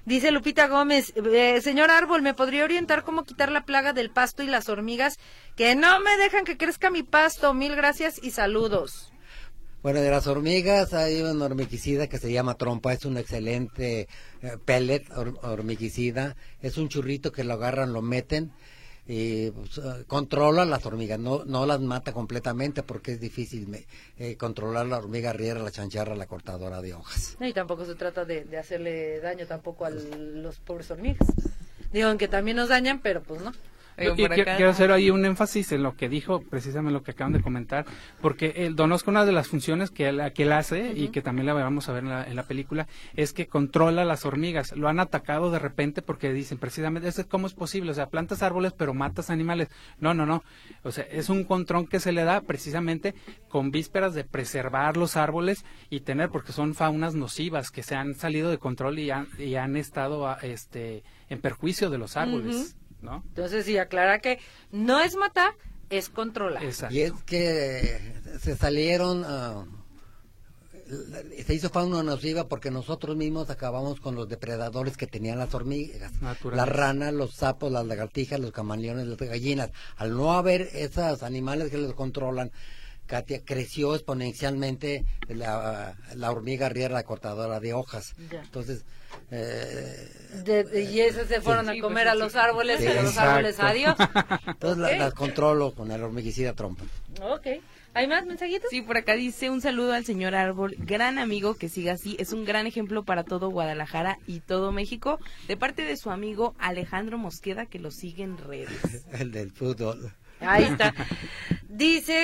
[0.05, 4.43] Dice Lupita Gómez, eh, señor Árbol, ¿me podría orientar cómo quitar la plaga del pasto
[4.43, 5.17] y las hormigas
[5.55, 7.53] que no me dejan que crezca mi pasto?
[7.53, 9.11] Mil gracias y saludos.
[9.81, 14.07] Bueno, de las hormigas hay un hormiguicida que se llama trompa, es un excelente
[14.41, 15.03] eh, pellet
[15.41, 18.51] hormiguicida, es un churrito que lo agarran, lo meten
[19.08, 19.51] eh,
[20.08, 23.86] controla las hormigas, no, no las mata completamente porque es difícil
[24.18, 27.38] eh, controlar la hormiga riera, la chancharra, la cortadora de hojas.
[27.39, 31.28] Y tampoco se trata de, hacerle daño tampoco a los pobres hormigas.
[31.91, 33.51] Digo, que también nos dañan, pero pues no.
[33.98, 36.94] Oigan, Y por qui- acá- quiero hacer ahí un énfasis en lo que dijo, precisamente
[36.94, 37.86] lo que acaban de comentar,
[38.22, 41.46] porque el Donosco, una de las funciones que él, que él hace y que también
[41.46, 44.76] la vamos a ver en la, en la película, es que controla las hormigas.
[44.76, 47.91] Lo han atacado de repente porque dicen precisamente, "Eso, ¿cómo es posible?
[47.91, 49.70] O sea, plantas árboles pero matas animales.
[50.00, 50.44] No, no, no.
[50.84, 53.14] O sea, es un control que se le da precisamente
[53.50, 58.16] con vísperas de preservar los árboles y tener, porque son faunas nocivas que se han
[58.16, 62.76] salido de control y han, y han estado a- este, en perjuicio de los árboles.
[63.04, 63.24] ¿No?
[63.28, 64.39] Entonces, sí, aclara que
[64.72, 65.54] no es matar,
[65.89, 66.64] es controlar.
[66.64, 66.95] Exacto.
[66.95, 69.66] Y es que se salieron, ah,
[71.45, 76.14] se hizo fauna nociva porque nosotros mismos acabamos con los depredadores que tenían las hormigas,
[76.51, 79.72] las ranas, los sapos, las lagartijas, los camaleones, las gallinas.
[79.97, 82.51] Al no haber esos animales que los controlan,
[83.06, 88.16] Katia, creció exponencialmente la, la hormiga arriera, la cortadora de hojas.
[88.32, 88.41] Ya.
[88.41, 88.86] Entonces,
[89.32, 90.09] eh,
[90.43, 92.20] De- de- y esos se fueron a comer pues, a sí.
[92.20, 93.30] los árboles, Sí, y a los exacto.
[93.30, 93.95] árboles adiós.
[94.47, 96.84] entonces las controlo con el hormiguicida trompa.
[97.22, 97.47] Ok.
[97.95, 98.72] ¿Hay más mensajitos?
[98.72, 102.34] Sí, por acá dice un saludo al señor Árbol, gran amigo que siga así, es
[102.34, 107.20] un gran ejemplo para todo Guadalajara y todo México, de parte de su amigo Alejandro
[107.20, 109.05] Mosqueda que lo sigue en redes.
[109.14, 110.11] El del fútbol.
[110.46, 110.94] Ahí está.
[111.68, 112.16] Dice,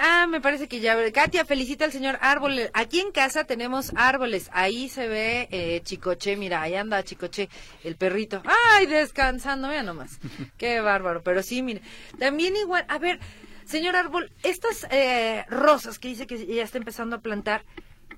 [0.00, 2.70] ah, me parece que ya, Katia felicita al señor Árbol.
[2.72, 4.48] Aquí en casa tenemos árboles.
[4.54, 7.50] Ahí se ve eh, Chicoche, mira, ahí anda Chicoche,
[7.84, 8.42] el perrito.
[8.72, 10.18] Ay, descansando, vea nomás.
[10.56, 11.22] Qué bárbaro.
[11.22, 11.82] Pero sí, mire,
[12.18, 13.20] también igual, a ver,
[13.66, 17.66] señor Árbol, estas eh, rosas que dice que ya está empezando a plantar,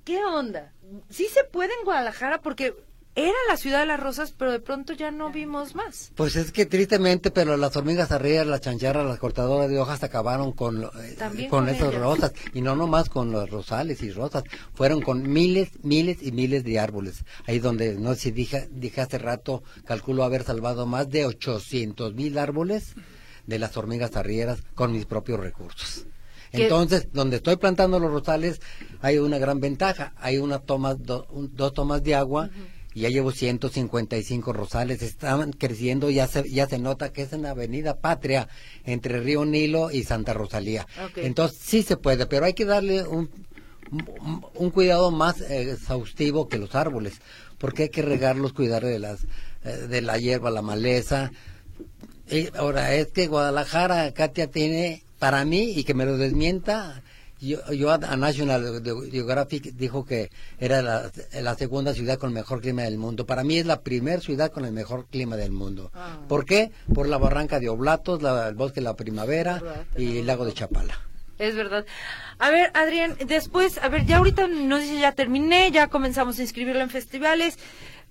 [0.05, 0.73] ¿qué onda?
[1.11, 2.41] ¿Sí se puede en Guadalajara?
[2.41, 2.75] Porque
[3.25, 6.12] era la ciudad de las rosas, pero de pronto ya no vimos más.
[6.14, 10.53] Pues es que tristemente, pero las hormigas arrieras, las chancharras, las cortadoras de hojas acabaron
[10.53, 12.01] con, lo- eh, con con esas ellas.
[12.03, 12.33] rosas.
[12.55, 14.45] Y no nomás con los rosales y rosas,
[14.75, 17.25] fueron con miles, miles y miles de árboles.
[17.47, 22.14] Ahí donde, no sé si dije, dije hace rato, calculo haber salvado más de 800
[22.14, 22.95] mil árboles
[23.47, 26.05] de las hormigas arrieras con mis propios recursos.
[26.53, 26.62] ¿Qué?
[26.62, 28.61] Entonces, donde estoy plantando los rosales,
[29.03, 30.14] hay una gran ventaja.
[30.16, 32.49] Hay una toma, do- un- dos tomas de agua
[32.99, 35.03] y ya llevo 155 rosales.
[35.03, 38.49] Estaban creciendo, ya se, ya se nota que es en la avenida Patria,
[38.85, 40.85] entre Río Nilo y Santa Rosalía.
[41.15, 43.31] Entonces, sí se puede, pero hay que darle un,
[43.93, 47.21] un, un cuidado más exhaustivo que los árboles,
[47.59, 49.21] porque hay que regarlos, cuidar de, las,
[49.65, 51.31] eh, de la hierba, la maleza.
[52.29, 57.05] Y ahora, es que Guadalajara, Katia, tiene, para mí, y que me lo desmienta,
[57.41, 61.11] yo, yo a National Geographic dijo que era la,
[61.41, 63.26] la segunda ciudad con el mejor clima del mundo.
[63.26, 65.91] Para mí es la primera ciudad con el mejor clima del mundo.
[65.95, 66.18] Ah.
[66.28, 66.70] ¿Por qué?
[66.95, 69.62] Por la barranca de Oblatos, la- el bosque de la primavera
[69.97, 70.99] y el lago de Chapala.
[71.39, 71.86] Es verdad.
[72.41, 76.43] A ver, Adrián, después, a ver, ya ahorita nos dice ya terminé, ya comenzamos a
[76.43, 77.59] inscribirlo en festivales,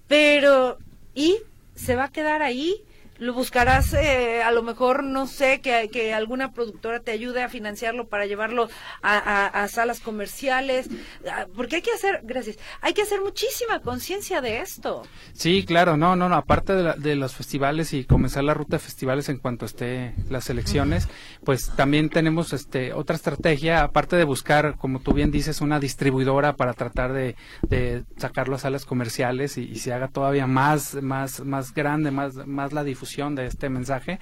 [0.07, 0.77] pero
[1.13, 1.37] ¿y
[1.75, 2.83] se va a quedar ahí?
[3.19, 7.49] ¿Lo buscarás eh, a lo mejor, no sé, que, que alguna productora te ayude a
[7.49, 8.69] financiarlo para llevarlo
[9.01, 10.87] a, a- a salas comerciales?
[11.27, 15.01] Ah, Porque hay que hacer, gracias, hay que hacer muchísima conciencia de esto.
[15.33, 18.75] Sí, claro, no, no, no, aparte de, la- de los festivales y comenzar la ruta
[18.75, 21.07] de festivales en cuanto esté las elecciones,
[21.43, 26.55] pues también tenemos este otra estrategia, aparte de buscar, como tú bien dices, una distribuidora
[26.55, 31.39] para tratar de, de sacarlo a salas comerciales y, y se haga todavía más, más,
[31.39, 34.19] más grande, más, más la difusión de este mensaje.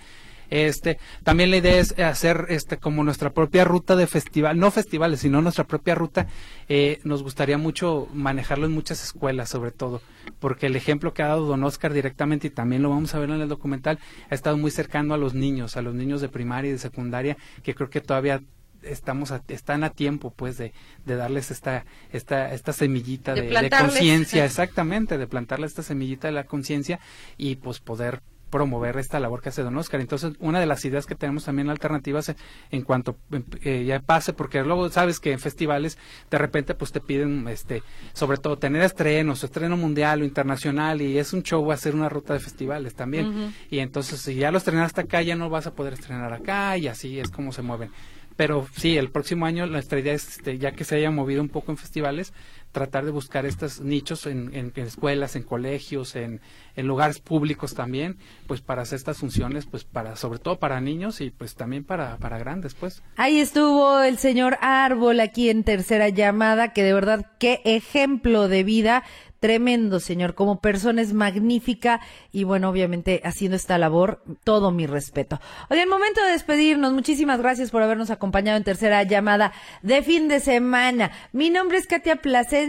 [0.51, 5.21] Este, también la idea es hacer este como nuestra propia ruta de festival, no festivales,
[5.21, 6.27] sino nuestra propia ruta.
[6.69, 10.01] Eh, nos gustaría mucho manejarlo en muchas escuelas, sobre todo,
[10.39, 13.31] porque el ejemplo que ha dado Don Oscar directamente, y también lo vamos a ver
[13.31, 13.97] en el documental,
[14.29, 17.37] ha estado muy cercano a los niños, a los niños de primaria y de secundaria,
[17.63, 18.43] que creo que todavía
[18.83, 20.71] estamos a- están a tiempo pues de,
[21.05, 23.47] de darles esta esta esta semillita De de,
[23.87, 26.99] conciencia exactamente de plantarle esta semillita de la conciencia
[27.35, 28.21] y pues poder
[28.55, 29.99] promover esta labor que hace Don Oscar.
[29.99, 32.33] Entonces, una de las ideas que tenemos también alternativas
[32.71, 33.17] en cuanto
[33.65, 35.97] eh, ya pase, porque luego sabes que en festivales
[36.31, 37.83] de repente pues te piden, este,
[38.13, 42.33] sobre todo tener estrenos, estreno mundial o internacional y es un show hacer una ruta
[42.33, 43.53] de festivales también.
[43.69, 46.87] Y entonces si ya lo estrenaste acá ya no vas a poder estrenar acá y
[46.87, 47.91] así es como se mueven.
[48.37, 51.49] Pero sí, el próximo año nuestra idea es, este, ya que se haya movido un
[51.49, 52.33] poco en festivales,
[52.75, 56.41] tratar de buscar estos nichos en, en- escuelas, en colegios, en,
[56.75, 58.17] en lugares públicos también,
[58.47, 62.17] pues para hacer estas funciones, pues para, sobre todo para niños y pues también para,
[62.17, 63.01] para grandes, pues.
[63.15, 68.63] Ahí estuvo el señor Árbol aquí en tercera llamada, que de verdad qué ejemplo de
[68.65, 69.03] vida
[69.39, 70.33] tremendo, señor.
[70.33, 71.99] Como persona es magnífica
[72.31, 75.39] y bueno, obviamente haciendo esta labor, todo mi respeto.
[75.69, 79.51] Oye, el momento de despedirnos, muchísimas gracias por habernos acompañado en tercera llamada
[79.83, 81.11] de fin de semana.
[81.31, 82.15] Mi nombre es Katia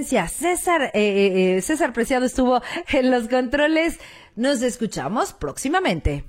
[0.05, 3.99] César, eh, eh, eh, César Preciado estuvo en los controles.
[4.35, 6.25] Nos escuchamos próximamente.